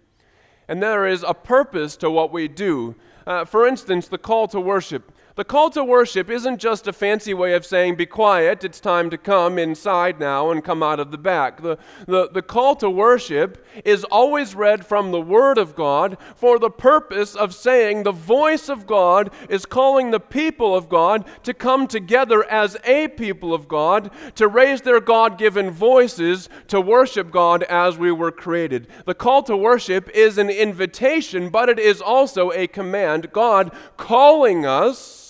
And 0.69 0.83
there 0.83 1.07
is 1.07 1.25
a 1.27 1.35
purpose 1.35 1.97
to 1.99 2.11
what 2.11 2.33
we 2.33 2.49
do. 2.49 2.95
Uh, 3.27 3.45
for 3.45 3.67
instance, 3.67 4.09
the 4.09 4.19
call 4.19 4.47
to 4.49 4.61
worship. 4.61 5.13
The 5.37 5.45
call 5.45 5.69
to 5.71 5.83
worship 5.83 6.31
isn't 6.31 6.61
just 6.61 6.87
a 6.87 6.93
fancy 6.93 7.35
way 7.35 7.55
of 7.55 7.67
saying, 7.67 7.97
be 7.97 8.07
quiet, 8.07 8.63
it's 8.63 8.79
time 8.79 9.11
to 9.11 9.19
come 9.19 9.59
inside 9.59 10.21
now 10.21 10.53
and 10.53 10.63
come 10.63 10.81
out 10.81 11.01
of 11.01 11.11
the 11.11 11.19
back. 11.19 11.61
The, 11.61 11.77
the, 12.07 12.29
the 12.29 12.41
call 12.41 12.77
to 12.77 12.89
worship 12.89 13.67
is 13.85 14.05
always 14.05 14.55
read 14.55 14.87
from 14.87 15.11
the 15.11 15.21
Word 15.21 15.59
of 15.59 15.75
God 15.75 16.19
for 16.37 16.61
the 16.61 16.71
purpose 16.71 17.35
of 17.35 17.53
saying 17.53 18.05
the 18.05 18.13
voice 18.13 18.69
of 18.69 18.87
God 18.87 19.33
is 19.49 19.67
calling 19.67 20.13
the 20.13 20.21
people 20.21 20.73
of 20.77 20.89
God 20.89 21.25
to 21.43 21.53
come 21.53 21.89
together 21.89 22.45
as 22.45 22.77
a 22.85 23.09
people 23.09 23.53
of 23.53 23.67
God, 23.67 24.13
to 24.37 24.47
raise 24.47 24.83
their 24.83 25.01
God 25.01 25.37
given 25.37 25.69
voices 25.69 26.49
to 26.69 26.81
worship 26.81 27.33
God 27.33 27.65
as 27.65 27.99
we 27.99 28.13
were 28.13 28.31
created. 28.31 28.87
The 29.05 29.15
call 29.15 29.43
to 29.45 29.57
worship 29.57 30.09
is 30.11 30.39
an 30.39 30.49
invitation, 30.49 31.49
but 31.49 31.69
it 31.69 31.81
is 31.81 32.01
also 32.01 32.53
a 32.53 32.69
command. 32.69 33.33
God 33.33 33.73
calling 33.97 34.65
us 34.65 35.23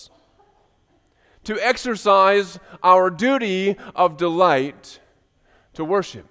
to 1.44 1.58
exercise 1.64 2.58
our 2.82 3.10
duty 3.10 3.76
of 3.94 4.16
delight 4.16 5.00
to 5.74 5.84
worship. 5.84 6.26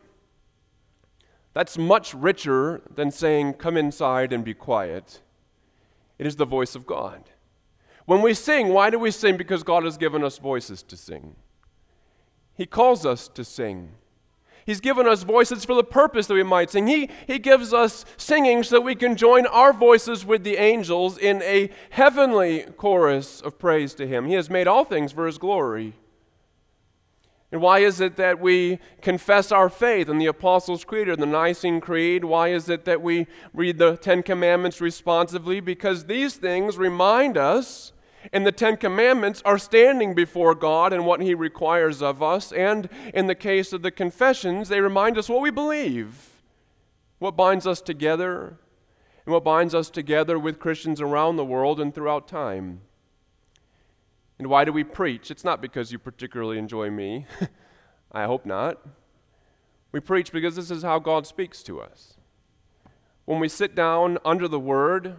That's 1.53 1.77
much 1.77 2.13
richer 2.13 2.81
than 2.93 3.11
saying, 3.11 3.53
Come 3.53 3.77
inside 3.77 4.33
and 4.33 4.43
be 4.43 4.53
quiet. 4.53 5.21
It 6.17 6.25
is 6.25 6.35
the 6.35 6.45
voice 6.45 6.75
of 6.75 6.85
God. 6.85 7.23
When 8.05 8.21
we 8.21 8.33
sing, 8.33 8.69
why 8.69 8.89
do 8.89 8.99
we 8.99 9.11
sing? 9.11 9.37
Because 9.37 9.63
God 9.63 9.83
has 9.83 9.97
given 9.97 10.23
us 10.23 10.37
voices 10.37 10.83
to 10.83 10.97
sing. 10.97 11.35
He 12.53 12.65
calls 12.65 13.05
us 13.05 13.27
to 13.29 13.43
sing. 13.43 13.91
He's 14.65 14.79
given 14.79 15.07
us 15.07 15.23
voices 15.23 15.65
for 15.65 15.75
the 15.75 15.83
purpose 15.83 16.27
that 16.27 16.33
we 16.33 16.43
might 16.43 16.69
sing. 16.69 16.87
He, 16.87 17.09
he 17.27 17.39
gives 17.39 17.73
us 17.73 18.05
singing 18.17 18.63
so 18.63 18.75
that 18.75 18.81
we 18.81 18.95
can 18.95 19.15
join 19.15 19.45
our 19.47 19.73
voices 19.73 20.25
with 20.25 20.43
the 20.43 20.57
angels 20.57 21.17
in 21.17 21.41
a 21.43 21.69
heavenly 21.89 22.63
chorus 22.77 23.41
of 23.41 23.59
praise 23.59 23.93
to 23.95 24.07
Him. 24.07 24.25
He 24.25 24.35
has 24.35 24.49
made 24.49 24.67
all 24.67 24.85
things 24.85 25.11
for 25.11 25.25
His 25.25 25.37
glory. 25.37 25.93
And 27.51 27.61
why 27.61 27.79
is 27.79 28.01
it 28.01 28.15
that 28.15 28.39
we 28.39 28.79
confess 29.01 29.51
our 29.51 29.69
faith 29.69 30.09
in 30.09 30.17
the 30.17 30.25
Apostles' 30.25 30.83
Creed 30.83 31.07
or 31.07 31.15
the 31.15 31.27
Nicene 31.27 31.81
Creed? 31.81 32.25
Why 32.25 32.47
is 32.47 32.67
it 32.67 32.83
that 32.85 33.03
we 33.03 33.27
read 33.53 33.77
the 33.77 33.95
Ten 33.95 34.23
Commandments 34.23 34.81
responsively? 34.81 35.59
Because 35.59 36.05
these 36.05 36.33
things 36.33 36.79
remind 36.79 37.37
us 37.37 37.93
and 38.31 38.45
the 38.45 38.51
Ten 38.51 38.77
Commandments 38.77 39.41
are 39.43 39.57
standing 39.57 40.13
before 40.13 40.55
God 40.55 40.93
and 40.93 41.05
what 41.05 41.21
He 41.21 41.33
requires 41.33 42.01
of 42.01 42.23
us. 42.23 42.51
And 42.51 42.87
in 43.13 43.27
the 43.27 43.35
case 43.35 43.73
of 43.73 43.81
the 43.81 43.91
confessions, 43.91 44.69
they 44.69 44.79
remind 44.79 45.17
us 45.17 45.27
what 45.27 45.41
we 45.41 45.51
believe, 45.51 46.41
what 47.19 47.35
binds 47.35 47.67
us 47.67 47.81
together, 47.81 48.57
and 49.25 49.33
what 49.33 49.43
binds 49.43 49.75
us 49.75 49.89
together 49.89 50.37
with 50.37 50.59
Christians 50.59 51.01
around 51.01 51.35
the 51.35 51.45
world 51.45 51.79
and 51.79 51.93
throughout 51.93 52.27
time. 52.27 52.81
And 54.39 54.47
why 54.47 54.65
do 54.65 54.73
we 54.73 54.83
preach? 54.83 55.31
It's 55.31 55.43
not 55.43 55.61
because 55.61 55.91
you 55.91 55.99
particularly 55.99 56.57
enjoy 56.57 56.89
me. 56.89 57.25
I 58.11 58.25
hope 58.25 58.45
not. 58.45 58.85
We 59.91 59.99
preach 59.99 60.31
because 60.31 60.55
this 60.55 60.71
is 60.71 60.83
how 60.83 60.99
God 60.99 61.25
speaks 61.27 61.63
to 61.63 61.79
us. 61.79 62.15
When 63.25 63.39
we 63.39 63.47
sit 63.47 63.73
down 63.75 64.17
under 64.25 64.47
the 64.47 64.59
Word, 64.59 65.15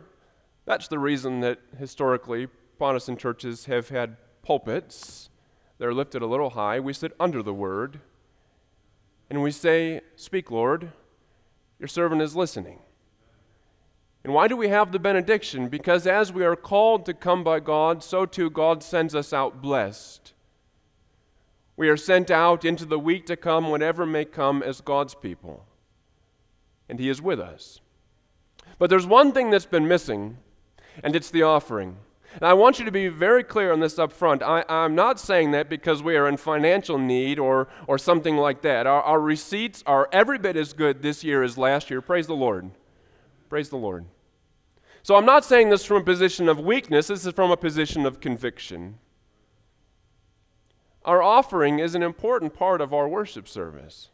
that's 0.66 0.88
the 0.88 0.98
reason 0.98 1.40
that 1.40 1.60
historically 1.78 2.48
Protestant 2.84 3.18
churches 3.18 3.64
have 3.64 3.88
had 3.88 4.18
pulpits. 4.42 5.30
They're 5.78 5.94
lifted 5.94 6.20
a 6.20 6.26
little 6.26 6.50
high. 6.50 6.80
We 6.80 6.92
sit 6.92 7.12
under 7.18 7.42
the 7.42 7.54
word 7.54 7.98
and 9.30 9.42
we 9.42 9.52
say, 9.52 10.02
Speak, 10.16 10.50
Lord, 10.50 10.92
your 11.78 11.88
servant 11.88 12.20
is 12.20 12.36
listening. 12.36 12.80
And 14.22 14.34
why 14.34 14.48
do 14.48 14.56
we 14.58 14.68
have 14.68 14.92
the 14.92 14.98
benediction? 14.98 15.68
Because 15.70 16.06
as 16.06 16.30
we 16.30 16.44
are 16.44 16.56
called 16.56 17.06
to 17.06 17.14
come 17.14 17.42
by 17.42 17.58
God, 17.58 18.04
so 18.04 18.26
too 18.26 18.50
God 18.50 18.82
sends 18.82 19.14
us 19.14 19.32
out 19.32 19.62
blessed. 19.62 20.34
We 21.78 21.88
are 21.88 21.96
sent 21.96 22.30
out 22.30 22.66
into 22.66 22.84
the 22.84 22.98
week 22.98 23.24
to 23.28 23.36
come, 23.36 23.70
whatever 23.70 24.04
may 24.04 24.26
come, 24.26 24.62
as 24.62 24.82
God's 24.82 25.14
people. 25.14 25.64
And 26.90 27.00
He 27.00 27.08
is 27.08 27.22
with 27.22 27.40
us. 27.40 27.80
But 28.78 28.90
there's 28.90 29.06
one 29.06 29.32
thing 29.32 29.48
that's 29.48 29.64
been 29.64 29.88
missing, 29.88 30.36
and 31.02 31.16
it's 31.16 31.30
the 31.30 31.44
offering. 31.44 31.96
And 32.34 32.44
I 32.44 32.52
want 32.54 32.78
you 32.78 32.84
to 32.84 32.90
be 32.90 33.08
very 33.08 33.44
clear 33.44 33.72
on 33.72 33.80
this 33.80 33.98
up 33.98 34.12
front. 34.12 34.42
I, 34.42 34.64
am 34.68 34.94
not 34.94 35.20
saying 35.20 35.52
that 35.52 35.68
because 35.68 36.02
we 36.02 36.16
are 36.16 36.28
in 36.28 36.36
financial 36.36 36.98
need 36.98 37.38
or, 37.38 37.68
or 37.86 37.96
something 37.96 38.36
like 38.36 38.62
that. 38.62 38.86
Our, 38.86 39.02
our 39.02 39.20
receipts 39.20 39.84
are 39.86 40.08
every 40.10 40.38
bit 40.38 40.56
as 40.56 40.72
good 40.72 41.02
this 41.02 41.22
year 41.22 41.44
as 41.44 41.56
last 41.56 41.90
year. 41.90 42.00
Praise 42.00 42.26
the 42.26 42.34
Lord. 42.34 42.72
Praise 43.48 43.68
the 43.68 43.76
Lord. 43.76 44.06
So 45.04 45.14
I'm 45.14 45.26
not 45.26 45.44
saying 45.44 45.68
this 45.68 45.84
from 45.84 45.98
a 45.98 46.04
position 46.04 46.48
of 46.48 46.58
weakness, 46.58 47.08
this 47.08 47.24
is 47.24 47.32
from 47.34 47.50
a 47.50 47.56
position 47.56 48.04
of 48.06 48.20
conviction. 48.20 48.98
Our 51.04 51.22
offering 51.22 51.78
is 51.78 51.94
an 51.94 52.02
important 52.02 52.54
part 52.54 52.80
of 52.80 52.94
our 52.94 53.06
worship 53.06 53.46
service. 53.46 54.08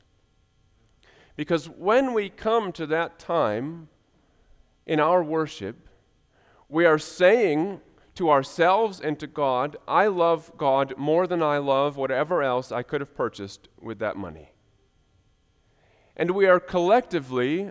Because 1.36 1.70
when 1.70 2.12
we 2.12 2.28
come 2.28 2.72
to 2.72 2.86
that 2.86 3.18
time 3.18 3.88
in 4.84 4.98
our 5.00 5.22
worship, 5.22 5.88
we 6.68 6.84
are 6.84 6.98
saying 6.98 7.80
to 8.20 8.28
ourselves 8.28 9.00
and 9.00 9.18
to 9.18 9.26
God, 9.26 9.78
I 9.88 10.06
love 10.06 10.52
God 10.58 10.92
more 10.98 11.26
than 11.26 11.42
I 11.42 11.56
love 11.56 11.96
whatever 11.96 12.42
else 12.42 12.70
I 12.70 12.82
could 12.82 13.00
have 13.00 13.16
purchased 13.16 13.70
with 13.80 13.98
that 14.00 14.14
money. 14.14 14.52
And 16.18 16.32
we 16.32 16.44
are 16.44 16.60
collectively 16.60 17.70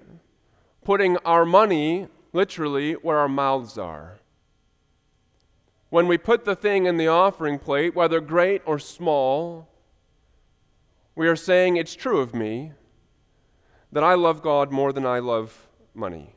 putting 0.83 1.17
our 1.17 1.45
money 1.45 2.07
literally 2.33 2.93
where 2.93 3.19
our 3.19 3.29
mouths 3.29 3.77
are. 3.77 4.17
When 5.91 6.07
we 6.07 6.17
put 6.17 6.45
the 6.45 6.55
thing 6.55 6.87
in 6.87 6.97
the 6.97 7.09
offering 7.09 7.59
plate, 7.59 7.93
whether 7.93 8.19
great 8.19 8.63
or 8.65 8.79
small, 8.79 9.69
we 11.13 11.27
are 11.27 11.35
saying 11.35 11.77
it's 11.77 11.95
true 11.95 12.21
of 12.21 12.33
me 12.33 12.71
that 13.91 14.03
I 14.03 14.15
love 14.15 14.41
God 14.41 14.71
more 14.71 14.91
than 14.91 15.05
I 15.05 15.19
love 15.19 15.67
money. 15.93 16.33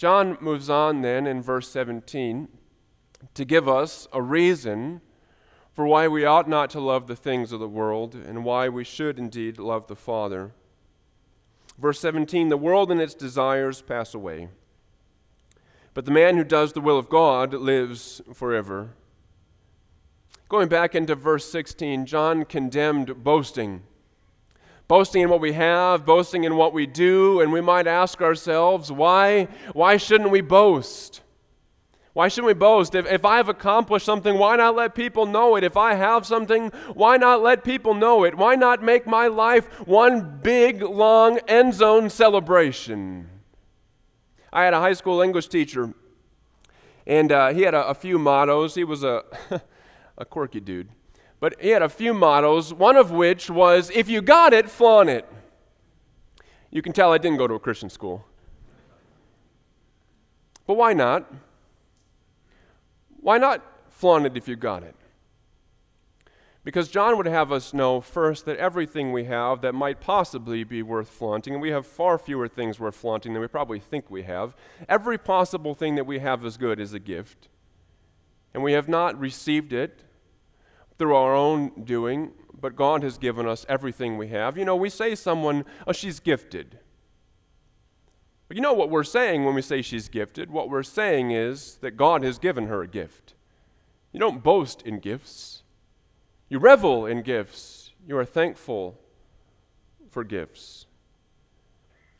John 0.00 0.38
moves 0.40 0.70
on 0.70 1.02
then 1.02 1.26
in 1.26 1.42
verse 1.42 1.68
17 1.68 2.48
to 3.34 3.44
give 3.44 3.68
us 3.68 4.08
a 4.14 4.22
reason 4.22 5.02
for 5.74 5.86
why 5.86 6.08
we 6.08 6.24
ought 6.24 6.48
not 6.48 6.70
to 6.70 6.80
love 6.80 7.06
the 7.06 7.14
things 7.14 7.52
of 7.52 7.60
the 7.60 7.68
world 7.68 8.14
and 8.14 8.42
why 8.42 8.66
we 8.70 8.82
should 8.82 9.18
indeed 9.18 9.58
love 9.58 9.88
the 9.88 9.94
Father. 9.94 10.52
Verse 11.78 12.00
17 12.00 12.48
The 12.48 12.56
world 12.56 12.90
and 12.90 12.98
its 12.98 13.12
desires 13.12 13.82
pass 13.82 14.14
away, 14.14 14.48
but 15.92 16.06
the 16.06 16.10
man 16.10 16.38
who 16.38 16.44
does 16.44 16.72
the 16.72 16.80
will 16.80 16.98
of 16.98 17.10
God 17.10 17.52
lives 17.52 18.22
forever. 18.32 18.94
Going 20.48 20.70
back 20.70 20.94
into 20.94 21.14
verse 21.14 21.44
16, 21.52 22.06
John 22.06 22.46
condemned 22.46 23.22
boasting 23.22 23.82
boasting 24.90 25.22
in 25.22 25.30
what 25.30 25.40
we 25.40 25.52
have, 25.52 26.04
boasting 26.04 26.42
in 26.42 26.56
what 26.56 26.72
we 26.72 26.84
do, 26.84 27.40
and 27.40 27.52
we 27.52 27.60
might 27.60 27.86
ask 27.86 28.20
ourselves, 28.20 28.90
why, 28.90 29.44
why 29.72 29.96
shouldn't 29.96 30.30
we 30.30 30.40
boast? 30.40 31.20
Why 32.12 32.26
shouldn't 32.26 32.48
we 32.48 32.54
boast? 32.54 32.96
If, 32.96 33.06
if 33.06 33.24
I've 33.24 33.48
accomplished 33.48 34.04
something, 34.04 34.36
why 34.36 34.56
not 34.56 34.74
let 34.74 34.96
people 34.96 35.26
know 35.26 35.54
it? 35.54 35.62
If 35.62 35.76
I 35.76 35.94
have 35.94 36.26
something, 36.26 36.70
why 36.94 37.18
not 37.18 37.40
let 37.40 37.62
people 37.62 37.94
know 37.94 38.24
it? 38.24 38.34
Why 38.34 38.56
not 38.56 38.82
make 38.82 39.06
my 39.06 39.28
life 39.28 39.68
one 39.86 40.40
big, 40.42 40.82
long 40.82 41.38
end 41.46 41.72
zone 41.72 42.10
celebration? 42.10 43.30
I 44.52 44.64
had 44.64 44.74
a 44.74 44.80
high 44.80 44.94
school 44.94 45.20
English 45.20 45.46
teacher, 45.46 45.94
and 47.06 47.30
uh, 47.30 47.52
he 47.52 47.62
had 47.62 47.74
a, 47.74 47.86
a 47.86 47.94
few 47.94 48.18
mottos. 48.18 48.74
He 48.74 48.82
was 48.82 49.04
a, 49.04 49.22
a 50.18 50.24
quirky 50.24 50.58
dude. 50.58 50.88
But 51.40 51.58
he 51.58 51.70
had 51.70 51.82
a 51.82 51.88
few 51.88 52.12
mottos, 52.12 52.72
one 52.72 52.96
of 52.96 53.10
which 53.10 53.50
was 53.50 53.90
if 53.90 54.08
you 54.08 54.20
got 54.20 54.52
it, 54.52 54.68
flaunt 54.68 55.08
it. 55.08 55.26
You 56.70 56.82
can 56.82 56.92
tell 56.92 57.12
I 57.12 57.18
didn't 57.18 57.38
go 57.38 57.48
to 57.48 57.54
a 57.54 57.58
Christian 57.58 57.90
school. 57.90 58.26
But 60.66 60.74
why 60.74 60.92
not? 60.92 61.32
Why 63.20 63.38
not 63.38 63.64
flaunt 63.88 64.26
it 64.26 64.36
if 64.36 64.46
you 64.46 64.54
got 64.54 64.82
it? 64.82 64.94
Because 66.62 66.88
John 66.90 67.16
would 67.16 67.26
have 67.26 67.50
us 67.50 67.72
know 67.72 68.02
first 68.02 68.44
that 68.44 68.58
everything 68.58 69.12
we 69.12 69.24
have 69.24 69.62
that 69.62 69.74
might 69.74 69.98
possibly 70.00 70.62
be 70.62 70.82
worth 70.82 71.08
flaunting, 71.08 71.54
and 71.54 71.62
we 71.62 71.70
have 71.70 71.86
far 71.86 72.18
fewer 72.18 72.48
things 72.48 72.78
worth 72.78 72.94
flaunting 72.94 73.32
than 73.32 73.40
we 73.40 73.48
probably 73.48 73.80
think 73.80 74.10
we 74.10 74.24
have, 74.24 74.54
every 74.88 75.16
possible 75.16 75.74
thing 75.74 75.94
that 75.94 76.04
we 76.04 76.18
have 76.18 76.44
is 76.44 76.58
good 76.58 76.78
is 76.78 76.92
a 76.92 76.98
gift. 76.98 77.48
And 78.52 78.62
we 78.62 78.72
have 78.72 78.88
not 78.88 79.18
received 79.18 79.72
it 79.72 80.02
through 81.00 81.16
our 81.16 81.34
own 81.34 81.72
doing, 81.82 82.30
but 82.60 82.76
God 82.76 83.02
has 83.02 83.16
given 83.16 83.48
us 83.48 83.64
everything 83.70 84.18
we 84.18 84.28
have. 84.28 84.58
You 84.58 84.66
know, 84.66 84.76
we 84.76 84.90
say 84.90 85.14
someone, 85.14 85.64
oh, 85.86 85.92
she's 85.92 86.20
gifted. 86.20 86.78
But 88.46 88.58
you 88.58 88.62
know 88.62 88.74
what 88.74 88.90
we're 88.90 89.02
saying 89.02 89.46
when 89.46 89.54
we 89.54 89.62
say 89.62 89.80
she's 89.80 90.10
gifted? 90.10 90.50
What 90.50 90.68
we're 90.68 90.82
saying 90.82 91.30
is 91.30 91.76
that 91.76 91.92
God 91.92 92.22
has 92.22 92.38
given 92.38 92.66
her 92.66 92.82
a 92.82 92.86
gift. 92.86 93.32
You 94.12 94.20
don't 94.20 94.42
boast 94.42 94.82
in 94.82 94.98
gifts. 94.98 95.62
You 96.50 96.58
revel 96.58 97.06
in 97.06 97.22
gifts. 97.22 97.92
You 98.06 98.18
are 98.18 98.26
thankful 98.26 99.00
for 100.10 100.22
gifts. 100.22 100.84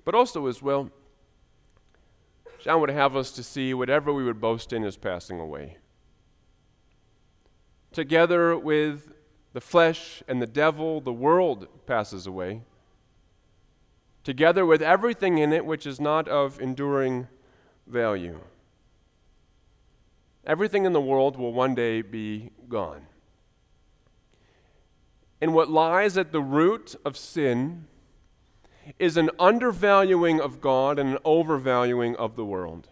But 0.07 0.15
also, 0.15 0.47
as 0.47 0.63
well, 0.63 0.89
John 2.61 2.81
would 2.81 2.89
have 2.89 3.15
us 3.15 3.31
to 3.33 3.43
see 3.43 3.75
whatever 3.75 4.11
we 4.11 4.25
would 4.25 4.41
boast 4.41 4.73
in 4.73 4.85
is 4.85 4.97
passing 4.97 5.39
away. 5.39 5.77
Together 7.93 8.57
with 8.57 9.13
the 9.53 9.61
flesh 9.61 10.23
and 10.29 10.41
the 10.41 10.47
devil, 10.47 11.01
the 11.01 11.13
world 11.13 11.67
passes 11.87 12.27
away. 12.27 12.63
Together 14.23 14.65
with 14.65 14.83
everything 14.83 15.39
in 15.39 15.53
it 15.53 15.65
which 15.67 15.87
is 15.87 16.01
not 16.01 16.29
of 16.29 16.61
enduring 16.61 17.27
value. 17.87 18.41
Everything 20.47 20.85
in 20.85 20.93
the 20.93 21.01
world 21.01 21.37
will 21.37 21.53
one 21.53 21.75
day 21.75 22.03
be 22.03 22.51
gone. 22.69 23.07
And 25.41 25.55
what 25.55 25.71
lies 25.71 26.17
at 26.17 26.33
the 26.33 26.41
root 26.41 26.95
of 27.05 27.17
sin 27.17 27.87
is 28.99 29.17
an 29.17 29.31
undervaluing 29.39 30.41
of 30.41 30.61
God 30.61 30.99
and 30.99 31.11
an 31.11 31.19
overvaluing 31.25 32.17
of 32.17 32.37
the 32.37 32.45
world. 32.45 32.89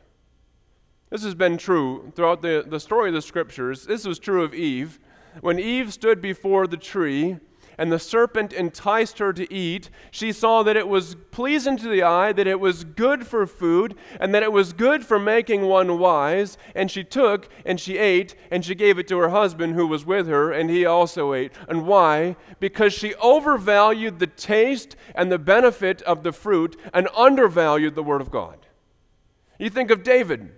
This 1.10 1.24
has 1.24 1.34
been 1.34 1.56
true 1.56 2.12
throughout 2.14 2.42
the, 2.42 2.64
the 2.66 2.80
story 2.80 3.08
of 3.08 3.14
the 3.14 3.22
scriptures. 3.22 3.86
This 3.86 4.06
was 4.06 4.18
true 4.18 4.42
of 4.42 4.54
Eve. 4.54 4.98
When 5.40 5.58
Eve 5.58 5.92
stood 5.92 6.20
before 6.20 6.66
the 6.66 6.76
tree, 6.76 7.38
and 7.78 7.92
the 7.92 7.98
serpent 8.00 8.52
enticed 8.52 9.20
her 9.20 9.32
to 9.32 9.50
eat, 9.54 9.88
she 10.10 10.32
saw 10.32 10.64
that 10.64 10.76
it 10.76 10.88
was 10.88 11.14
pleasing 11.30 11.76
to 11.76 11.88
the 11.88 12.02
eye, 12.02 12.32
that 12.32 12.48
it 12.48 12.58
was 12.58 12.82
good 12.82 13.24
for 13.24 13.46
food, 13.46 13.94
and 14.18 14.34
that 14.34 14.42
it 14.42 14.52
was 14.52 14.72
good 14.72 15.06
for 15.06 15.18
making 15.18 15.62
one 15.62 15.98
wise. 15.98 16.58
And 16.74 16.90
she 16.90 17.04
took 17.04 17.48
and 17.64 17.78
she 17.78 17.96
ate, 17.96 18.34
and 18.50 18.64
she 18.64 18.74
gave 18.74 18.98
it 18.98 19.06
to 19.08 19.18
her 19.18 19.28
husband 19.28 19.76
who 19.76 19.86
was 19.86 20.04
with 20.04 20.26
her, 20.26 20.50
and 20.50 20.68
he 20.68 20.84
also 20.84 21.32
ate. 21.32 21.52
And 21.68 21.86
why? 21.86 22.34
Because 22.58 22.92
she 22.92 23.14
overvalued 23.14 24.18
the 24.18 24.26
taste 24.26 24.96
and 25.14 25.30
the 25.30 25.38
benefit 25.38 26.02
of 26.02 26.24
the 26.24 26.32
fruit 26.32 26.76
and 26.92 27.08
undervalued 27.16 27.94
the 27.94 28.02
Word 28.02 28.20
of 28.20 28.32
God. 28.32 28.66
You 29.60 29.70
think 29.70 29.92
of 29.92 30.02
David. 30.02 30.50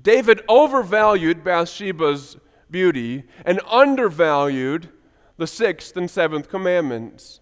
David 0.00 0.42
overvalued 0.48 1.44
Bathsheba's 1.44 2.36
beauty 2.70 3.24
and 3.44 3.60
undervalued 3.68 4.88
the 5.36 5.46
sixth 5.46 5.96
and 5.96 6.10
seventh 6.10 6.48
commandments. 6.48 7.40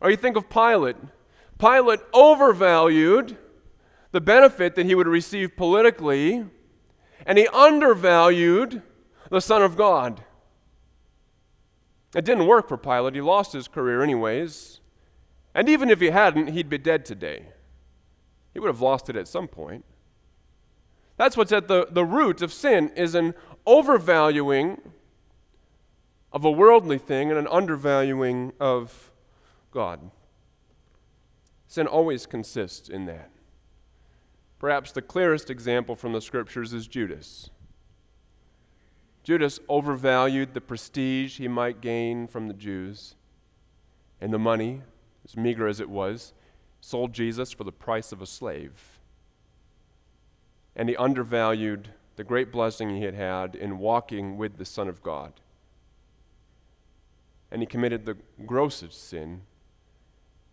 Or 0.00 0.10
you 0.10 0.16
think 0.16 0.36
of 0.36 0.48
Pilate. 0.48 0.96
Pilate 1.58 2.00
overvalued 2.12 3.36
the 4.12 4.20
benefit 4.20 4.74
that 4.74 4.86
he 4.86 4.94
would 4.94 5.08
receive 5.08 5.56
politically, 5.56 6.44
and 7.26 7.38
he 7.38 7.46
undervalued 7.48 8.82
the 9.30 9.40
Son 9.40 9.62
of 9.62 9.76
God. 9.76 10.22
It 12.14 12.24
didn't 12.24 12.46
work 12.46 12.68
for 12.68 12.76
Pilate. 12.76 13.14
He 13.14 13.20
lost 13.20 13.52
his 13.52 13.66
career, 13.66 14.02
anyways. 14.02 14.80
And 15.54 15.68
even 15.68 15.90
if 15.90 16.00
he 16.00 16.10
hadn't, 16.10 16.48
he'd 16.48 16.68
be 16.68 16.78
dead 16.78 17.04
today. 17.04 17.46
He 18.52 18.60
would 18.60 18.68
have 18.68 18.80
lost 18.80 19.08
it 19.08 19.16
at 19.16 19.26
some 19.26 19.48
point. 19.48 19.84
That's 21.16 21.36
what's 21.36 21.52
at 21.52 21.68
the, 21.68 21.86
the 21.90 22.04
root 22.04 22.42
of 22.42 22.52
sin 22.52 22.90
is 22.96 23.14
an 23.14 23.34
overvaluing 23.66 24.80
of 26.32 26.44
a 26.44 26.50
worldly 26.50 26.98
thing 26.98 27.30
and 27.30 27.38
an 27.38 27.46
undervaluing 27.46 28.52
of 28.58 29.12
God. 29.70 30.10
Sin 31.68 31.86
always 31.86 32.26
consists 32.26 32.88
in 32.88 33.06
that. 33.06 33.30
Perhaps 34.58 34.92
the 34.92 35.02
clearest 35.02 35.50
example 35.50 35.94
from 35.94 36.12
the 36.12 36.20
scriptures 36.20 36.72
is 36.72 36.88
Judas. 36.88 37.50
Judas 39.22 39.60
overvalued 39.68 40.54
the 40.54 40.60
prestige 40.60 41.38
he 41.38 41.48
might 41.48 41.80
gain 41.80 42.26
from 42.26 42.48
the 42.48 42.54
Jews 42.54 43.14
and 44.20 44.32
the 44.32 44.38
money, 44.38 44.82
as 45.24 45.36
meager 45.36 45.66
as 45.66 45.80
it 45.80 45.88
was, 45.88 46.32
sold 46.80 47.12
Jesus 47.12 47.52
for 47.52 47.64
the 47.64 47.72
price 47.72 48.10
of 48.10 48.20
a 48.20 48.26
slave. 48.26 49.00
And 50.76 50.88
he 50.88 50.96
undervalued 50.96 51.90
the 52.16 52.24
great 52.24 52.52
blessing 52.52 52.90
he 52.90 53.04
had 53.04 53.14
had 53.14 53.54
in 53.54 53.78
walking 53.78 54.36
with 54.36 54.58
the 54.58 54.64
Son 54.64 54.88
of 54.88 55.02
God 55.02 55.40
and 57.54 57.62
he 57.62 57.66
committed 57.66 58.04
the 58.04 58.16
grossest 58.44 59.08
sin. 59.08 59.42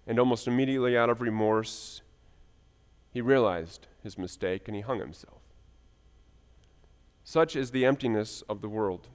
And 0.05 0.19
almost 0.19 0.47
immediately, 0.47 0.95
out 0.95 1.09
of 1.09 1.19
remorse, 1.19 2.03
he 3.11 3.21
realized 3.21 3.87
his 4.03 4.19
mistake 4.19 4.67
and 4.67 4.75
he 4.75 4.81
hung 4.81 4.99
himself. 4.99 5.41
Such 7.23 7.55
is 7.55 7.71
the 7.71 7.87
emptiness 7.87 8.43
of 8.47 8.61
the 8.61 8.69
world. 8.69 9.07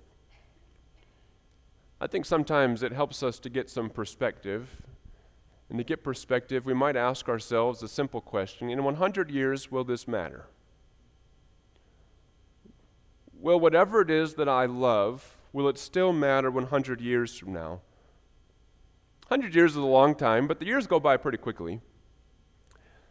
I 2.00 2.08
think 2.08 2.26
sometimes 2.26 2.82
it 2.82 2.90
helps 2.90 3.22
us 3.22 3.38
to 3.38 3.48
get 3.48 3.70
some 3.70 3.88
perspective. 3.88 4.82
And 5.68 5.78
to 5.78 5.84
get 5.84 6.02
perspective, 6.02 6.66
we 6.66 6.74
might 6.74 6.96
ask 6.96 7.28
ourselves 7.28 7.84
a 7.84 7.88
simple 7.88 8.20
question 8.20 8.68
In 8.68 8.82
100 8.82 9.30
years, 9.30 9.70
will 9.70 9.84
this 9.84 10.08
matter? 10.08 10.46
Will 13.40 13.60
whatever 13.60 14.00
it 14.00 14.10
is 14.10 14.34
that 14.34 14.48
I 14.48 14.66
love 14.66 15.36
will 15.52 15.68
it 15.68 15.78
still 15.78 16.12
matter 16.12 16.50
100 16.50 17.00
years 17.00 17.38
from 17.38 17.52
now? 17.52 17.80
100 19.28 19.54
years 19.54 19.72
is 19.72 19.76
a 19.78 19.80
long 19.80 20.14
time, 20.14 20.46
but 20.46 20.60
the 20.60 20.66
years 20.66 20.86
go 20.86 21.00
by 21.00 21.16
pretty 21.16 21.38
quickly. 21.38 21.80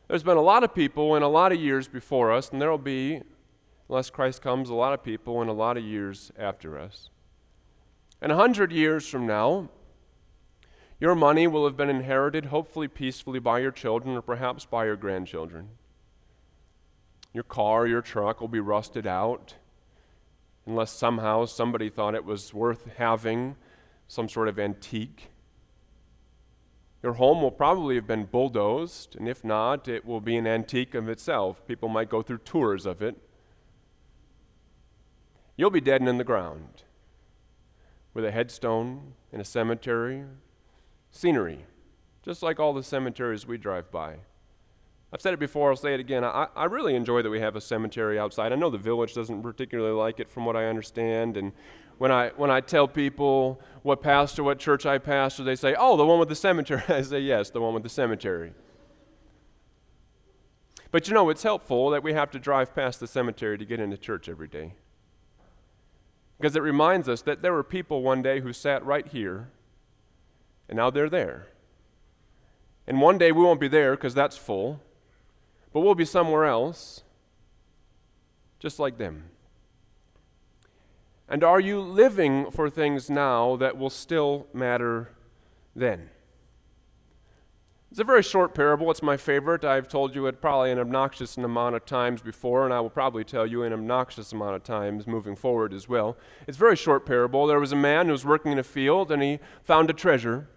There's 0.07 0.23
been 0.23 0.37
a 0.37 0.41
lot 0.41 0.63
of 0.63 0.73
people 0.75 1.15
in 1.15 1.23
a 1.23 1.27
lot 1.27 1.51
of 1.51 1.59
years 1.59 1.87
before 1.87 2.31
us, 2.31 2.51
and 2.51 2.61
there 2.61 2.69
will 2.69 2.77
be, 2.77 3.21
unless 3.89 4.11
Christ 4.11 4.41
comes, 4.41 4.69
a 4.69 4.75
lot 4.75 4.93
of 4.93 5.03
people 5.03 5.41
in 5.41 5.47
a 5.47 5.53
lot 5.53 5.75
of 5.75 5.83
years 5.83 6.31
after 6.37 6.77
us. 6.79 7.09
And 8.21 8.31
100 8.31 8.71
years 8.71 9.07
from 9.07 9.25
now, 9.25 9.69
your 10.99 11.15
money 11.15 11.47
will 11.47 11.65
have 11.65 11.75
been 11.75 11.89
inherited, 11.89 12.45
hopefully 12.45 12.87
peacefully, 12.87 13.39
by 13.39 13.59
your 13.59 13.71
children 13.71 14.15
or 14.15 14.21
perhaps 14.21 14.65
by 14.65 14.85
your 14.85 14.95
grandchildren. 14.95 15.69
Your 17.33 17.43
car, 17.43 17.87
your 17.87 18.01
truck 18.01 18.39
will 18.39 18.47
be 18.47 18.59
rusted 18.59 19.05
out 19.07 19.55
unless 20.65 20.91
somehow 20.91 21.45
somebody 21.45 21.89
thought 21.89 22.15
it 22.15 22.25
was 22.25 22.53
worth 22.53 22.87
having 22.97 23.55
some 24.07 24.27
sort 24.27 24.47
of 24.47 24.59
antique. 24.59 25.29
Your 27.03 27.13
home 27.13 27.41
will 27.41 27.51
probably 27.51 27.95
have 27.95 28.07
been 28.07 28.25
bulldozed, 28.25 29.15
and 29.15 29.29
if 29.29 29.43
not, 29.43 29.87
it 29.87 30.05
will 30.05 30.21
be 30.21 30.35
an 30.37 30.47
antique 30.47 30.95
of 30.95 31.07
itself. 31.07 31.65
People 31.67 31.87
might 31.87 32.09
go 32.09 32.21
through 32.21 32.39
tours 32.39 32.85
of 32.85 33.01
it. 33.01 33.15
You'll 35.55 35.69
be 35.69 35.81
dead 35.81 36.01
and 36.01 36.09
in 36.09 36.17
the 36.17 36.23
ground 36.23 36.83
with 38.13 38.25
a 38.25 38.31
headstone 38.31 39.13
in 39.31 39.39
a 39.39 39.45
cemetery, 39.45 40.23
scenery, 41.11 41.65
just 42.23 42.41
like 42.41 42.59
all 42.59 42.73
the 42.73 42.81
cemeteries 42.81 43.45
we 43.45 43.57
drive 43.57 43.91
by. 43.91 44.15
I've 45.15 45.21
said 45.21 45.33
it 45.33 45.39
before, 45.39 45.69
I'll 45.69 45.77
say 45.77 45.93
it 45.93 46.01
again. 46.01 46.25
I, 46.25 46.49
I 46.57 46.65
really 46.65 46.93
enjoy 46.93 47.21
that 47.21 47.29
we 47.29 47.39
have 47.39 47.55
a 47.55 47.61
cemetery 47.61 48.19
outside. 48.19 48.51
I 48.51 48.55
know 48.55 48.69
the 48.69 48.77
village 48.77 49.13
doesn't 49.13 49.41
particularly 49.43 49.95
like 49.95 50.19
it 50.19 50.29
from 50.29 50.43
what 50.43 50.57
I 50.57 50.65
understand. 50.65 51.37
And 51.37 51.53
when 51.99 52.11
I, 52.11 52.31
when 52.35 52.51
I 52.51 52.59
tell 52.59 52.85
people 52.85 53.61
what 53.81 54.01
pastor, 54.01 54.43
what 54.43 54.59
church 54.59 54.85
I 54.85 54.97
pastor, 54.97 55.45
they 55.45 55.55
say, 55.55 55.73
oh, 55.79 55.95
the 55.95 56.05
one 56.05 56.19
with 56.19 56.27
the 56.27 56.35
cemetery. 56.35 56.83
I 56.89 57.01
say, 57.01 57.21
yes, 57.21 57.49
the 57.49 57.61
one 57.61 57.73
with 57.73 57.83
the 57.83 57.87
cemetery. 57.89 58.51
But 60.91 61.07
you 61.07 61.13
know, 61.13 61.29
it's 61.29 61.43
helpful 61.43 61.91
that 61.91 62.03
we 62.03 62.11
have 62.11 62.29
to 62.31 62.37
drive 62.37 62.75
past 62.75 62.99
the 62.99 63.07
cemetery 63.07 63.57
to 63.57 63.63
get 63.63 63.79
into 63.79 63.95
church 63.95 64.27
every 64.27 64.49
day. 64.49 64.73
Because 66.37 66.57
it 66.57 66.61
reminds 66.61 67.07
us 67.07 67.21
that 67.21 67.41
there 67.41 67.53
were 67.53 67.63
people 67.63 68.03
one 68.03 68.21
day 68.21 68.41
who 68.41 68.51
sat 68.51 68.85
right 68.85 69.07
here, 69.07 69.47
and 70.67 70.75
now 70.75 70.89
they're 70.89 71.09
there. 71.09 71.47
And 72.85 72.99
one 72.99 73.17
day 73.17 73.31
we 73.31 73.41
won't 73.41 73.61
be 73.61 73.69
there 73.69 73.95
because 73.95 74.13
that's 74.13 74.35
full 74.35 74.81
but 75.75 75.81
we'll 75.81 75.93
be 75.93 76.05
somewhere 76.05 76.45
else, 76.45 77.03
just 78.59 78.79
like 78.79 78.97
them. 78.97 79.25
And 81.27 81.43
are 81.43 81.59
you 81.59 81.81
living 81.81 82.49
for 82.49 82.69
things 82.69 83.09
now 83.09 83.57
that 83.57 83.77
will 83.77 83.89
still 83.89 84.47
matter 84.53 85.09
then? 85.75 86.11
It's 87.91 87.99
a 87.99 88.05
very 88.05 88.23
short 88.23 88.55
parable. 88.55 88.89
It's 88.89 89.03
my 89.03 89.17
favorite. 89.17 89.65
I've 89.65 89.89
told 89.89 90.15
you 90.15 90.27
it 90.27 90.39
probably 90.39 90.71
an 90.71 90.79
obnoxious 90.79 91.35
amount 91.35 91.75
of 91.75 91.85
times 91.85 92.21
before, 92.21 92.63
and 92.63 92.73
I 92.73 92.79
will 92.79 92.89
probably 92.89 93.25
tell 93.25 93.45
you 93.45 93.63
an 93.63 93.73
obnoxious 93.73 94.31
amount 94.31 94.55
of 94.55 94.63
times 94.63 95.05
moving 95.05 95.35
forward 95.35 95.73
as 95.73 95.89
well. 95.89 96.15
It's 96.47 96.55
a 96.55 96.59
very 96.59 96.77
short 96.77 97.05
parable. 97.05 97.47
There 97.47 97.59
was 97.59 97.73
a 97.73 97.75
man 97.75 98.05
who 98.05 98.13
was 98.13 98.23
working 98.23 98.53
in 98.53 98.59
a 98.59 98.63
field, 98.63 99.11
and 99.11 99.21
he 99.21 99.39
found 99.61 99.89
a 99.89 99.93
treasure. 99.93 100.47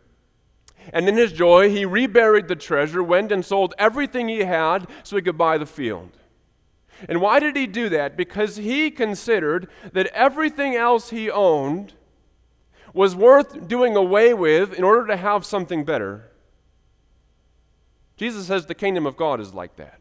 And 0.93 1.09
in 1.09 1.17
his 1.17 1.33
joy, 1.33 1.71
he 1.71 1.85
reburied 1.85 2.49
the 2.49 2.57
treasure, 2.57 3.03
went 3.03 3.31
and 3.31 3.45
sold 3.45 3.75
everything 3.79 4.29
he 4.29 4.41
had 4.41 4.89
so 5.03 5.17
he 5.17 5.23
could 5.23 5.39
buy 5.39 5.59
the 5.59 5.67
field. 5.67 6.17
And 7.09 7.21
why 7.21 7.41
did 7.41 7.57
he 7.57 7.67
do 7.67 7.89
that? 7.91 8.17
Because 8.17 8.57
he 8.57 8.91
considered 8.91 9.69
that 9.93 10.07
everything 10.09 10.75
else 10.75 11.11
he 11.11 11.31
owned 11.31 11.93
was 12.93 13.15
worth 13.15 13.69
doing 13.69 13.95
away 13.95 14.35
with 14.35 14.73
in 14.73 14.83
order 14.83 15.07
to 15.07 15.17
have 15.17 15.45
something 15.45 15.85
better. 15.85 16.31
Jesus 18.17 18.47
says 18.47 18.67
the 18.67 18.75
kingdom 18.75 19.07
of 19.07 19.17
God 19.17 19.41
is 19.41 19.55
like 19.55 19.77
that. 19.77 20.01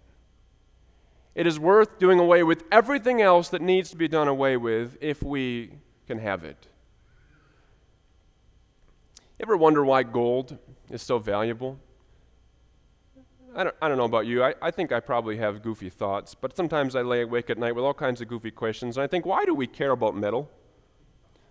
It 1.36 1.46
is 1.46 1.60
worth 1.60 2.00
doing 2.00 2.18
away 2.18 2.42
with 2.42 2.64
everything 2.72 3.22
else 3.22 3.50
that 3.50 3.62
needs 3.62 3.92
to 3.92 3.96
be 3.96 4.08
done 4.08 4.28
away 4.28 4.58
with 4.58 4.98
if 5.02 5.22
we 5.22 5.74
can 6.08 6.18
have 6.18 6.44
it. 6.44 6.68
You 9.38 9.44
ever 9.44 9.56
wonder 9.56 9.86
why 9.86 10.02
gold 10.02 10.58
is 10.90 11.02
so 11.02 11.20
valuable? 11.20 11.80
I 13.56 13.64
don't, 13.64 13.76
I 13.82 13.88
don't 13.88 13.98
know 13.98 14.06
about 14.06 14.28
you. 14.28 14.44
I, 14.44 14.54
I 14.62 14.72
think 14.72 14.92
I 14.92 15.00
probably 15.00 15.38
have 15.38 15.64
goofy 15.64 15.90
thoughts, 15.90 16.36
but 16.36 16.56
sometimes 16.56 16.96
I 16.96 17.02
lay 17.02 17.22
awake 17.22 17.50
at 17.50 17.58
night 17.58 17.76
with 17.76 17.84
all 17.84 17.94
kinds 17.94 18.22
of 18.22 18.28
goofy 18.28 18.52
questions, 18.52 18.98
and 18.98 19.04
I 19.04 19.08
think, 19.08 19.26
why 19.26 19.46
do 19.46 19.56
we 19.56 19.66
care 19.66 19.92
about 19.92 20.16
metal? 20.16 20.50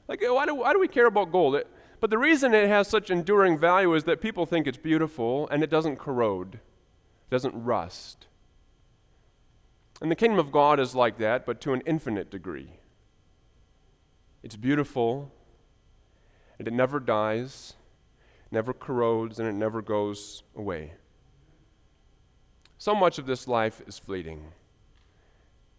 Like, 0.08 0.22
why 0.22 0.46
do, 0.46 0.54
why 0.54 0.72
do 0.72 0.78
we 0.78 0.88
care 0.88 1.06
about 1.06 1.32
gold? 1.32 1.56
It, 1.56 1.66
but 1.98 2.10
the 2.10 2.18
reason 2.18 2.54
it 2.54 2.68
has 2.68 2.86
such 2.86 3.10
enduring 3.10 3.58
value 3.58 3.92
is 3.94 4.04
that 4.04 4.20
people 4.20 4.46
think 4.46 4.66
it's 4.66 4.78
beautiful 4.78 5.48
and 5.48 5.62
it 5.62 5.70
doesn't 5.70 5.96
corrode, 5.96 6.54
it 6.54 7.30
doesn't 7.30 7.54
rust. 7.64 8.26
And 10.00 10.10
the 10.10 10.14
kingdom 10.14 10.38
of 10.38 10.52
God 10.52 10.78
is 10.78 10.94
like 10.94 11.18
that, 11.18 11.46
but 11.46 11.60
to 11.62 11.72
an 11.72 11.82
infinite 11.86 12.30
degree. 12.30 12.72
It's 14.42 14.56
beautiful, 14.56 15.32
and 16.58 16.68
it 16.68 16.74
never 16.74 17.00
dies, 17.00 17.74
never 18.50 18.72
corrodes, 18.72 19.38
and 19.38 19.48
it 19.48 19.54
never 19.54 19.82
goes 19.82 20.42
away. 20.54 20.92
So 22.78 22.94
much 22.94 23.18
of 23.18 23.26
this 23.26 23.48
life 23.48 23.82
is 23.86 23.98
fleeting. 23.98 24.52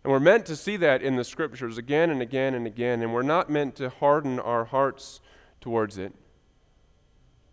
And 0.04 0.12
we're 0.12 0.20
meant 0.20 0.46
to 0.48 0.56
see 0.56 0.78
that 0.78 1.02
in 1.02 1.16
the 1.16 1.24
scriptures 1.24 1.78
again 1.78 2.10
and 2.10 2.22
again 2.22 2.54
and 2.54 2.66
again, 2.66 3.02
and 3.02 3.14
we're 3.14 3.22
not 3.24 3.50
meant 3.50 3.76
to 3.76 3.90
harden 3.90 4.40
our 4.40 4.66
hearts 4.66 5.20
towards 5.60 5.98
it. 5.98 6.14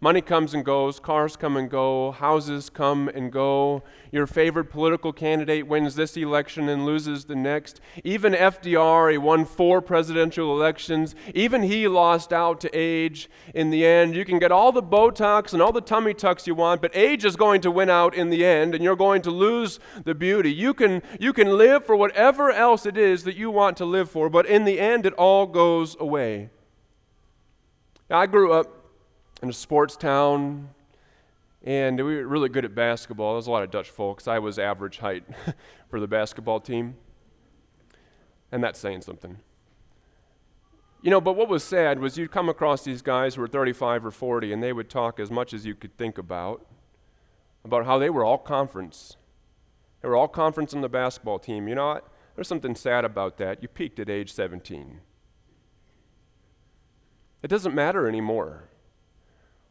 Money 0.05 0.21
comes 0.21 0.53
and 0.53 0.67
goes, 0.67 1.01
cars 1.01 1.35
come 1.35 1.57
and 1.57 1.71
go, 1.71 2.11
houses 2.11 2.69
come 2.69 3.09
and 3.09 3.33
go. 3.33 3.83
Your 4.13 4.27
favorite 4.27 4.67
political 4.67 5.15
candidate 5.15 5.67
wins 5.67 5.95
this 5.95 6.15
election 6.19 6.69
and 6.69 6.85
loses 6.85 7.25
the 7.25 7.35
next. 7.35 7.81
Even 8.05 8.35
FDR, 8.35 9.13
he 9.13 9.17
won 9.17 9.47
four 9.47 9.81
presidential 9.81 10.53
elections. 10.55 11.15
Even 11.35 11.63
he 11.63 11.89
lost 11.89 12.35
out 12.35 12.61
to 12.61 12.71
age 12.75 13.31
in 13.55 13.71
the 13.71 13.87
end. 13.87 14.15
You 14.15 14.27
can 14.27 14.39
get 14.39 14.53
all 14.53 14.73
the 14.73 14.83
Botox 14.83 15.55
and 15.55 15.63
all 15.63 15.73
the 15.73 15.81
tummy 15.81 16.13
tucks 16.13 16.47
you 16.47 16.55
want, 16.55 16.83
but 16.83 16.95
age 16.95 17.25
is 17.25 17.35
going 17.35 17.63
to 17.63 17.71
win 17.71 17.89
out 17.89 18.15
in 18.15 18.29
the 18.29 18.45
end, 18.45 18.75
and 18.75 18.85
you're 18.85 18.97
going 18.97 19.23
to 19.23 19.31
lose 19.31 19.81
the 20.05 20.15
beauty. 20.15 20.53
You 20.53 20.75
can, 20.75 21.01
you 21.19 21.33
can 21.33 21.57
live 21.57 21.87
for 21.87 21.97
whatever 21.97 22.51
else 22.51 22.85
it 22.85 22.99
is 22.99 23.25
that 23.25 23.37
you 23.37 23.51
want 23.51 23.79
to 23.79 23.87
live 23.87 24.11
for, 24.11 24.29
but 24.29 24.45
in 24.45 24.67
the 24.67 24.81
end, 24.81 25.07
it 25.07 25.15
all 25.15 25.47
goes 25.47 25.97
away. 25.99 26.51
I 28.11 28.27
grew 28.27 28.53
up 28.53 28.84
in 29.45 29.51
a 29.51 29.53
sports 29.53 29.95
town, 29.95 30.71
and 31.63 31.99
we 31.99 32.17
were 32.17 32.27
really 32.27 32.49
good 32.49 32.65
at 32.65 32.75
basketball. 32.75 33.33
There 33.33 33.37
was 33.37 33.47
a 33.47 33.51
lot 33.51 33.63
of 33.63 33.71
Dutch 33.71 33.91
folks. 33.91 34.27
I 34.27 34.39
was 34.39 34.59
average 34.59 34.99
height 34.99 35.25
for 35.91 36.01
the 36.01 36.09
basketball 36.09 36.61
team, 36.61 36.97
and 38.51 38.65
that's 38.65 38.81
saying 38.81 39.03
something. 39.03 39.37
You 41.03 41.11
know, 41.11 41.21
but 41.21 41.35
what 41.35 41.51
was 41.51 41.63
sad 41.63 41.99
was 41.99 42.17
you'd 42.17 42.33
come 42.33 42.49
across 42.49 42.85
these 42.85 43.03
guys 43.03 43.35
who 43.35 43.43
were 43.43 43.47
35 43.47 44.07
or 44.07 44.11
40, 44.11 44.51
and 44.51 44.63
they 44.63 44.73
would 44.73 44.89
talk 44.89 45.21
as 45.21 45.31
much 45.31 45.53
as 45.53 45.67
you 45.67 45.75
could 45.75 45.95
think 45.99 46.17
about, 46.17 46.67
about 47.67 47.85
how 47.85 47.99
they 47.99 48.09
were 48.09 48.25
all 48.25 48.39
conference. 48.39 49.19
They 50.01 50.09
were 50.09 50.17
all 50.17 50.29
conference 50.29 50.73
on 50.73 50.81
the 50.81 50.89
basketball 50.89 51.39
team. 51.39 51.69
You 51.69 51.75
know 51.75 51.89
what? 51.89 52.09
There's 52.35 52.49
something 52.49 52.75
sad 52.75 53.05
about 53.05 53.37
that. 53.37 53.61
You 53.61 53.69
peaked 53.69 54.01
at 54.01 54.09
age 54.09 54.33
17. 54.33 55.01
It 57.43 57.49
doesn't 57.49 57.75
matter 57.75 58.09
anymore. 58.09 58.71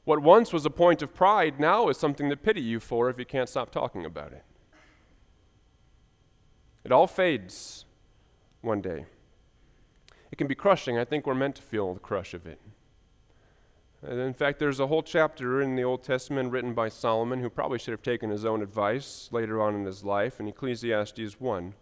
What 0.06 0.22
once 0.22 0.52
was 0.52 0.66
a 0.66 0.70
point 0.70 1.02
of 1.02 1.14
pride 1.14 1.60
now 1.60 1.88
is 1.88 1.98
something 1.98 2.30
to 2.30 2.36
pity 2.36 2.62
you 2.62 2.80
for 2.80 3.10
if 3.10 3.18
you 3.18 3.26
can't 3.26 3.48
stop 3.48 3.72
talking 3.72 4.06
about 4.06 4.34
it. 4.34 4.44
It 6.84 6.92
all 6.92 7.08
fades 7.08 7.86
one 8.62 8.82
day. 8.82 9.06
It 10.32 10.38
can 10.38 10.48
be 10.48 10.56
crushing. 10.56 10.98
I 10.98 11.06
think 11.06 11.26
we're 11.26 11.36
meant 11.36 11.56
to 11.56 11.62
feel 11.62 11.94
the 11.94 12.00
crush 12.00 12.34
of 12.34 12.46
it. 12.46 12.60
And 14.06 14.20
in 14.20 14.34
fact, 14.34 14.60
there's 14.60 14.82
a 14.82 14.88
whole 14.88 15.04
chapter 15.04 15.62
in 15.62 15.76
the 15.76 15.84
Old 15.86 16.04
Testament 16.04 16.52
written 16.52 16.74
by 16.74 16.90
Solomon, 16.90 17.40
who 17.40 17.50
probably 17.50 17.80
should 17.80 17.94
have 17.94 18.02
taken 18.02 18.30
his 18.30 18.44
own 18.44 18.62
advice 18.62 19.30
later 19.32 19.62
on 19.62 19.76
in 19.76 19.86
his 19.86 20.04
life, 20.04 20.42
in 20.42 20.48
Ecclesiastes 20.48 21.40
1. 21.40 21.74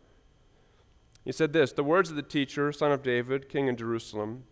He 1.25 1.31
said 1.31 1.53
this 1.53 1.71
The 1.71 1.83
words 1.83 2.11
of 2.11 2.15
the 2.15 2.21
teacher, 2.21 2.71
son 2.71 2.91
of 2.91 3.01
David, 3.01 3.49
king 3.49 3.67
in 3.67 3.75
Jerusalem, 3.75 4.43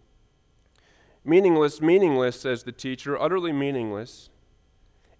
Meaningless, 1.30 1.80
meaningless, 1.80 2.42
says 2.42 2.63
the 2.63 2.72
teacher, 2.72 3.15
utterly 3.22 3.54
meaningless. 3.54 4.32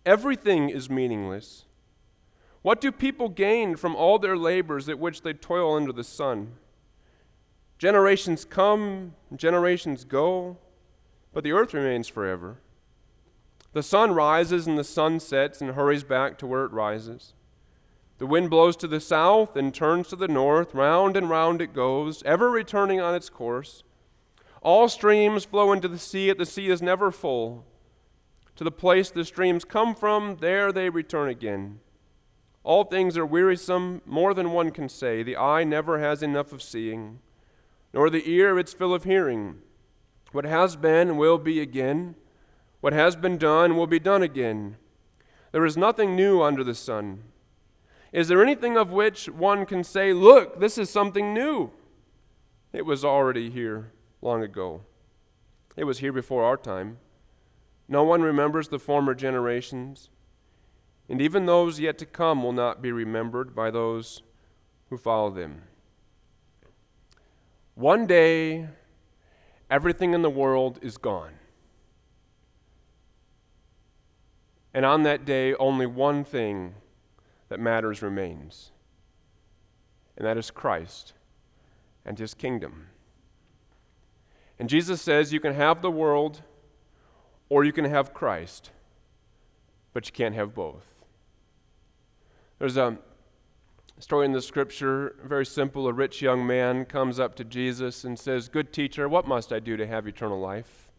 Everything 0.08 0.67
is 0.67 0.89
meaningless. 0.89 1.65
What 2.63 2.82
do 2.82 2.91
people 2.91 3.30
gain 3.30 3.76
from 3.76 3.95
all 3.95 4.17
their 4.17 4.36
labors 4.36 4.89
at 4.89 4.98
which 4.98 5.22
they 5.22 5.34
toil 5.34 5.76
under 5.76 5.93
the 5.93 6.04
sun? 6.04 6.54
Generations 7.78 8.43
come, 8.43 9.13
generations 9.36 10.04
go, 10.04 10.58
but 11.32 11.43
the 11.43 11.52
earth 11.52 11.76
remains 11.76 12.08
forever. 12.08 12.58
The 13.74 13.84
sun 13.84 14.12
rises 14.12 14.65
and 14.65 14.80
the 14.80 14.84
sun 14.84 15.19
sets 15.19 15.62
and 15.62 15.76
hurries 15.76 16.04
back 16.04 16.39
to 16.39 16.48
where 16.48 16.65
it 16.65 16.72
rises. 16.72 17.34
The 18.17 18.26
wind 18.26 18.50
blows 18.50 18.76
to 18.78 18.88
the 18.88 19.00
south 19.00 19.56
and 19.56 19.76
turns 19.76 20.08
to 20.08 20.15
the 20.15 20.28
north, 20.28 20.74
round 20.74 21.15
and 21.15 21.30
round 21.30 21.62
it 21.62 21.72
goes, 21.72 22.24
ever 22.24 22.50
returning 22.50 23.00
on 23.00 23.13
its 23.13 23.30
course. 23.30 23.84
All 24.62 24.89
streams 24.89 25.45
flow 25.45 25.72
into 25.72 25.88
the 25.88 25.98
sea, 25.98 26.28
yet 26.28 26.38
the 26.38 26.45
sea 26.45 26.69
is 26.69 26.82
never 26.82 27.12
full. 27.12 27.65
To 28.58 28.63
the 28.63 28.72
place 28.72 29.10
the 29.10 29.24
streams 29.24 29.63
come 29.63 29.95
from, 29.95 30.38
there 30.41 30.72
they 30.72 30.89
return 30.89 31.30
again. 31.30 31.80
All 32.63 32.84
things 32.84 33.17
are 33.17 33.26
wearisome, 33.26 34.02
more 34.06 34.34
than 34.34 34.52
one 34.52 34.72
can 34.72 34.89
say. 34.89 35.24
The 35.24 35.38
eye 35.38 35.63
never 35.63 36.00
has 36.00 36.22
enough 36.22 36.52
of 36.52 36.62
seeing, 36.62 37.19
nor 37.93 38.10
the 38.10 38.30
ear 38.30 38.60
its 38.60 38.74
fill 38.74 38.93
of 38.93 39.06
hearing. 39.06 39.60
What 40.34 40.43
has 40.43 40.76
been 40.76 41.15
will 41.15 41.38
be 41.38 41.62
again. 41.62 42.15
What 42.82 42.93
has 42.93 43.15
been 43.15 43.38
done 43.38 43.78
will 43.78 43.88
be 43.88 44.00
done 44.00 44.22
again. 44.22 44.76
There 45.54 45.65
is 45.65 45.78
nothing 45.78 46.15
new 46.15 46.41
under 46.41 46.63
the 46.63 46.76
sun. 46.76 47.24
Is 48.12 48.28
there 48.28 48.43
anything 48.43 48.76
of 48.76 48.91
which 48.91 49.30
one 49.30 49.65
can 49.65 49.86
say, 49.86 50.12
Look, 50.12 50.60
this 50.60 50.78
is 50.78 50.89
something 50.89 51.34
new? 51.34 51.72
It 52.74 52.86
was 52.86 53.06
already 53.06 53.50
here 53.50 53.93
long 54.21 54.43
ago. 54.43 54.82
It 55.75 55.86
was 55.86 55.99
here 55.99 56.12
before 56.12 56.43
our 56.43 56.58
time. 56.58 56.97
No 57.88 58.03
one 58.03 58.21
remembers 58.21 58.67
the 58.67 58.79
former 58.79 59.13
generations, 59.15 60.10
and 61.08 61.21
even 61.21 61.45
those 61.45 61.79
yet 61.79 61.97
to 61.99 62.05
come 62.05 62.43
will 62.43 62.51
not 62.51 62.82
be 62.82 62.91
remembered 62.91 63.55
by 63.55 63.71
those 63.71 64.21
who 64.89 64.97
follow 64.97 65.29
them. 65.29 65.63
One 67.75 68.05
day, 68.05 68.67
everything 69.69 70.13
in 70.13 70.21
the 70.21 70.29
world 70.29 70.79
is 70.82 70.97
gone. 70.97 71.34
And 74.73 74.86
on 74.86 75.03
that 75.03 75.25
day, 75.25 75.55
only 75.55 75.86
one 75.88 76.23
thing 76.23 76.75
that 77.47 77.60
matters 77.60 78.01
remains, 78.03 78.71
and 80.15 80.27
that 80.27 80.38
is 80.38 80.51
Christ 80.51 81.13
and 82.05 82.19
his 82.19 82.34
kingdom. 82.36 82.88
And 84.60 84.67
Jesus 84.69 85.02
says 85.02 85.32
you 85.32 85.39
can 85.39 85.54
have 85.54 85.82
the 85.82 85.89
world 85.89 86.41
or 87.48 87.63
you 87.63 87.72
can 87.72 87.86
have 87.86 88.13
Christ, 88.13 88.72
but 89.93 90.06
you 90.06 90.12
can't 90.12 90.36
have 90.36 90.54
both. 90.54 90.86
There's 92.60 92.76
a 92.78 92.98
story 94.00 94.26
in 94.26 94.34
the 94.34 94.41
scripture, 94.41 95.15
very 95.24 95.45
simple. 95.45 95.88
A 95.88 95.93
rich 95.93 96.22
young 96.22 96.45
man 96.45 96.86
comes 96.86 97.19
up 97.19 97.36
to 97.36 97.45
Jesus 97.45 98.04
and 98.04 98.19
says, 98.19 98.50
Good 98.50 98.74
teacher, 98.74 99.08
what 99.08 99.28
must 99.28 99.54
I 99.54 99.60
do 99.60 99.78
to 99.78 99.88
have 99.88 100.08
eternal 100.08 100.39
life? 100.39 100.89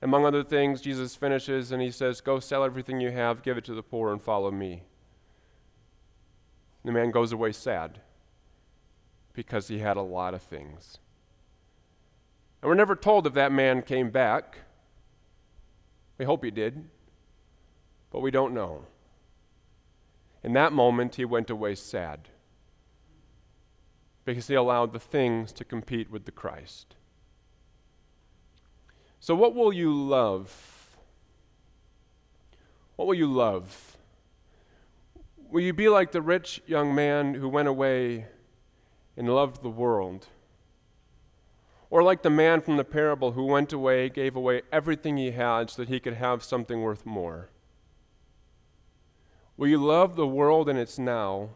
Among 0.00 0.24
other 0.24 0.42
things, 0.42 0.80
Jesus 0.80 1.14
finishes 1.14 1.70
and 1.70 1.80
he 1.80 1.90
says, 1.90 2.20
Go 2.20 2.40
sell 2.40 2.64
everything 2.64 2.98
you 2.98 3.12
have, 3.12 3.42
give 3.42 3.58
it 3.58 3.64
to 3.66 3.74
the 3.74 3.82
poor, 3.82 4.10
and 4.10 4.20
follow 4.20 4.50
me. 4.50 4.84
The 6.84 6.92
man 6.92 7.12
goes 7.12 7.30
away 7.30 7.52
sad 7.52 8.00
because 9.34 9.68
he 9.68 9.78
had 9.78 9.96
a 9.96 10.02
lot 10.02 10.34
of 10.34 10.42
things. 10.42 10.98
And 12.62 12.68
we're 12.68 12.76
never 12.76 12.94
told 12.94 13.26
if 13.26 13.34
that 13.34 13.50
man 13.50 13.82
came 13.82 14.10
back. 14.10 14.58
We 16.16 16.24
hope 16.24 16.44
he 16.44 16.50
did. 16.52 16.88
but 18.10 18.20
we 18.20 18.30
don't 18.30 18.54
know. 18.54 18.84
In 20.44 20.52
that 20.52 20.72
moment, 20.72 21.16
he 21.16 21.24
went 21.24 21.50
away 21.50 21.74
sad 21.74 22.28
because 24.24 24.48
he 24.48 24.54
allowed 24.54 24.92
the 24.92 25.00
things 25.00 25.50
to 25.52 25.64
compete 25.64 26.10
with 26.10 26.24
the 26.24 26.30
Christ. 26.30 26.94
So, 29.18 29.34
what 29.34 29.54
will 29.54 29.72
you 29.72 29.94
love? 29.94 30.96
What 32.96 33.08
will 33.08 33.14
you 33.14 33.32
love? 33.32 33.96
Will 35.50 35.62
you 35.62 35.72
be 35.72 35.88
like 35.88 36.12
the 36.12 36.22
rich 36.22 36.62
young 36.66 36.94
man 36.94 37.34
who 37.34 37.48
went 37.48 37.68
away 37.68 38.26
and 39.16 39.28
loved 39.28 39.62
the 39.62 39.70
world? 39.70 40.26
Or 41.92 42.02
like 42.02 42.22
the 42.22 42.30
man 42.30 42.62
from 42.62 42.78
the 42.78 42.84
parable 42.84 43.32
who 43.32 43.44
went 43.44 43.70
away, 43.70 44.08
gave 44.08 44.34
away 44.34 44.62
everything 44.72 45.18
he 45.18 45.32
had 45.32 45.68
so 45.68 45.82
that 45.82 45.90
he 45.90 46.00
could 46.00 46.14
have 46.14 46.42
something 46.42 46.80
worth 46.80 47.04
more? 47.04 47.50
Will 49.58 49.68
you 49.68 49.76
love 49.76 50.16
the 50.16 50.26
world 50.26 50.70
and 50.70 50.78
its 50.78 50.98
now? 50.98 51.50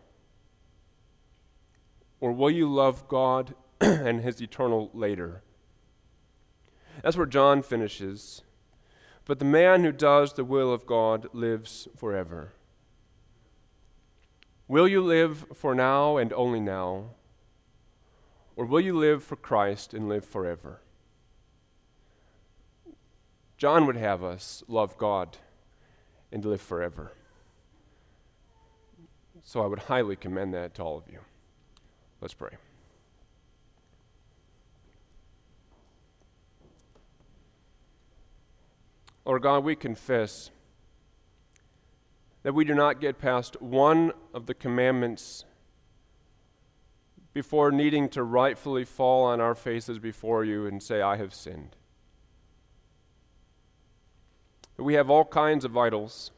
Or 2.20 2.32
will 2.32 2.50
you 2.50 2.70
love 2.70 3.08
God 3.08 3.54
and 3.80 4.20
his 4.20 4.42
eternal 4.42 4.90
later? 4.92 5.40
That's 7.02 7.16
where 7.16 7.24
John 7.24 7.62
finishes. 7.62 8.42
But 9.24 9.38
the 9.38 9.46
man 9.46 9.84
who 9.84 9.92
does 9.92 10.34
the 10.34 10.44
will 10.44 10.70
of 10.70 10.84
God 10.84 11.28
lives 11.32 11.88
forever. 11.96 12.52
Will 14.68 14.86
you 14.86 15.00
live 15.00 15.46
for 15.54 15.74
now 15.74 16.18
and 16.18 16.30
only 16.34 16.60
now? 16.60 17.12
Or 18.56 18.64
will 18.64 18.80
you 18.80 18.96
live 18.96 19.22
for 19.22 19.36
Christ 19.36 19.92
and 19.92 20.08
live 20.08 20.24
forever? 20.24 20.80
John 23.58 23.86
would 23.86 23.96
have 23.96 24.24
us 24.24 24.64
love 24.66 24.96
God 24.98 25.36
and 26.32 26.44
live 26.44 26.60
forever. 26.60 27.12
So 29.42 29.62
I 29.62 29.66
would 29.66 29.80
highly 29.80 30.16
commend 30.16 30.54
that 30.54 30.74
to 30.74 30.82
all 30.82 30.98
of 30.98 31.04
you. 31.10 31.20
Let's 32.20 32.34
pray. 32.34 32.50
Lord 39.24 39.42
God, 39.42 39.64
we 39.64 39.76
confess 39.76 40.50
that 42.42 42.54
we 42.54 42.64
do 42.64 42.74
not 42.74 43.00
get 43.00 43.18
past 43.18 43.60
one 43.60 44.12
of 44.32 44.46
the 44.46 44.54
commandments 44.54 45.44
before 47.36 47.70
needing 47.70 48.08
to 48.08 48.22
rightfully 48.22 48.82
fall 48.82 49.24
on 49.24 49.42
our 49.42 49.54
faces 49.54 49.98
before 49.98 50.42
you 50.42 50.64
and 50.64 50.82
say, 50.82 51.02
I 51.02 51.16
have 51.16 51.34
sinned. 51.34 51.76
That 54.78 54.84
we 54.84 54.94
have 54.94 55.10
all 55.10 55.26
kinds 55.26 55.62
of 55.66 55.76
idols, 55.76 56.30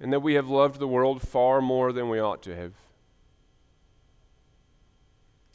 and 0.00 0.10
that 0.14 0.20
we 0.20 0.32
have 0.32 0.48
loved 0.48 0.80
the 0.80 0.88
world 0.88 1.20
far 1.20 1.60
more 1.60 1.92
than 1.92 2.08
we 2.08 2.18
ought 2.18 2.42
to 2.44 2.56
have. 2.56 2.72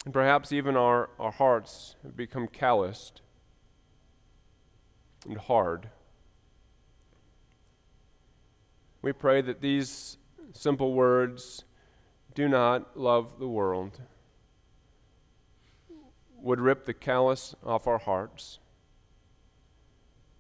And 0.06 0.14
perhaps 0.14 0.52
even 0.52 0.78
our, 0.78 1.10
our 1.20 1.32
hearts 1.32 1.96
have 2.04 2.16
become 2.16 2.48
calloused 2.48 3.24
and 5.28 5.40
hard. 5.40 5.90
We 9.02 9.14
pray 9.14 9.42
that 9.42 9.62
these 9.62 10.20
simple 10.54 10.94
words, 10.94 11.64
do 12.36 12.50
not 12.50 12.98
love 12.98 13.40
the 13.40 13.48
world, 13.48 14.02
would 16.42 16.60
rip 16.60 16.86
the 16.86 16.94
callous 16.94 17.56
off 17.66 17.88
our 17.88 17.98
hearts 17.98 18.60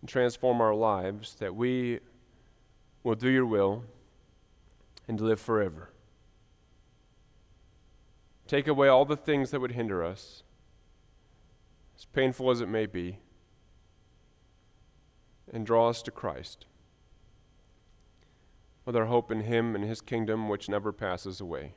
and 0.01 0.10
transform 0.10 0.62
our 0.62 0.75
lives, 0.75 1.36
that 1.39 1.55
we 1.55 1.99
will 3.01 3.15
do 3.15 3.29
your 3.29 3.45
will 3.45 3.86
and 5.08 5.21
live 5.21 5.39
forever. 5.39 5.89
Take 8.45 8.67
away 8.67 8.89
all 8.89 9.05
the 9.05 9.15
things 9.15 9.49
that 9.51 9.62
would 9.62 9.71
hinder 9.71 10.03
us, 10.03 10.43
as 11.97 12.05
painful 12.05 12.51
as 12.51 12.60
it 12.62 12.67
may 12.67 12.86
be, 12.86 13.19
and 15.51 15.65
draw 15.65 15.89
us 15.89 16.01
to 16.03 16.12
Christ 16.12 16.65
with 18.84 18.95
our 18.95 19.05
hope 19.05 19.31
in 19.31 19.41
Him 19.41 19.75
and 19.75 19.84
His 19.84 20.01
kingdom, 20.01 20.49
which 20.49 20.69
never 20.69 20.91
passes 20.91 21.41
away. 21.41 21.73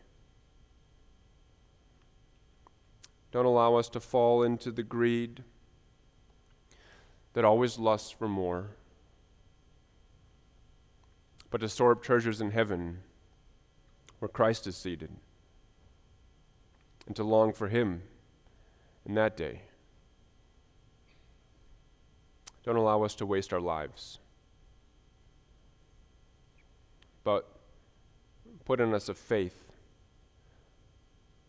Don't 3.31 3.45
allow 3.45 3.77
us 3.77 3.89
to 3.91 4.01
fall 4.01 4.43
into 4.43 4.71
the 4.71 4.83
greed 4.83 5.45
that 7.35 7.45
always 7.45 7.79
lusts 7.79 8.11
for 8.11 8.29
more, 8.29 8.71
but 11.51 11.61
to 11.61 11.69
store 11.69 11.93
up 11.93 12.03
treasures 12.03 12.41
in 12.41 12.51
heaven 12.51 12.99
where 14.19 14.29
Christ 14.29 14.67
is 14.67 14.77
seated, 14.77 15.11
and 17.07 17.15
to 17.17 17.23
long 17.23 17.53
for 17.53 17.69
Him 17.69 18.03
in 19.07 19.15
that 19.15 19.37
day. 19.37 19.63
Don't 22.65 22.77
allow 22.77 23.03
us 23.03 23.15
to 23.17 23.27
waste 23.27 23.53
our 23.53 23.61
lives 23.61 24.19
but 27.29 27.47
put 28.65 28.81
in 28.81 28.95
us 28.95 29.11
a 29.11 29.15
faith 29.15 29.68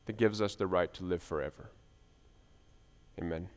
that 0.09 0.17
gives 0.17 0.41
us 0.41 0.55
the 0.55 0.65
right 0.65 0.91
to 0.91 1.03
live 1.03 1.21
forever. 1.21 1.69
Amen. 3.21 3.47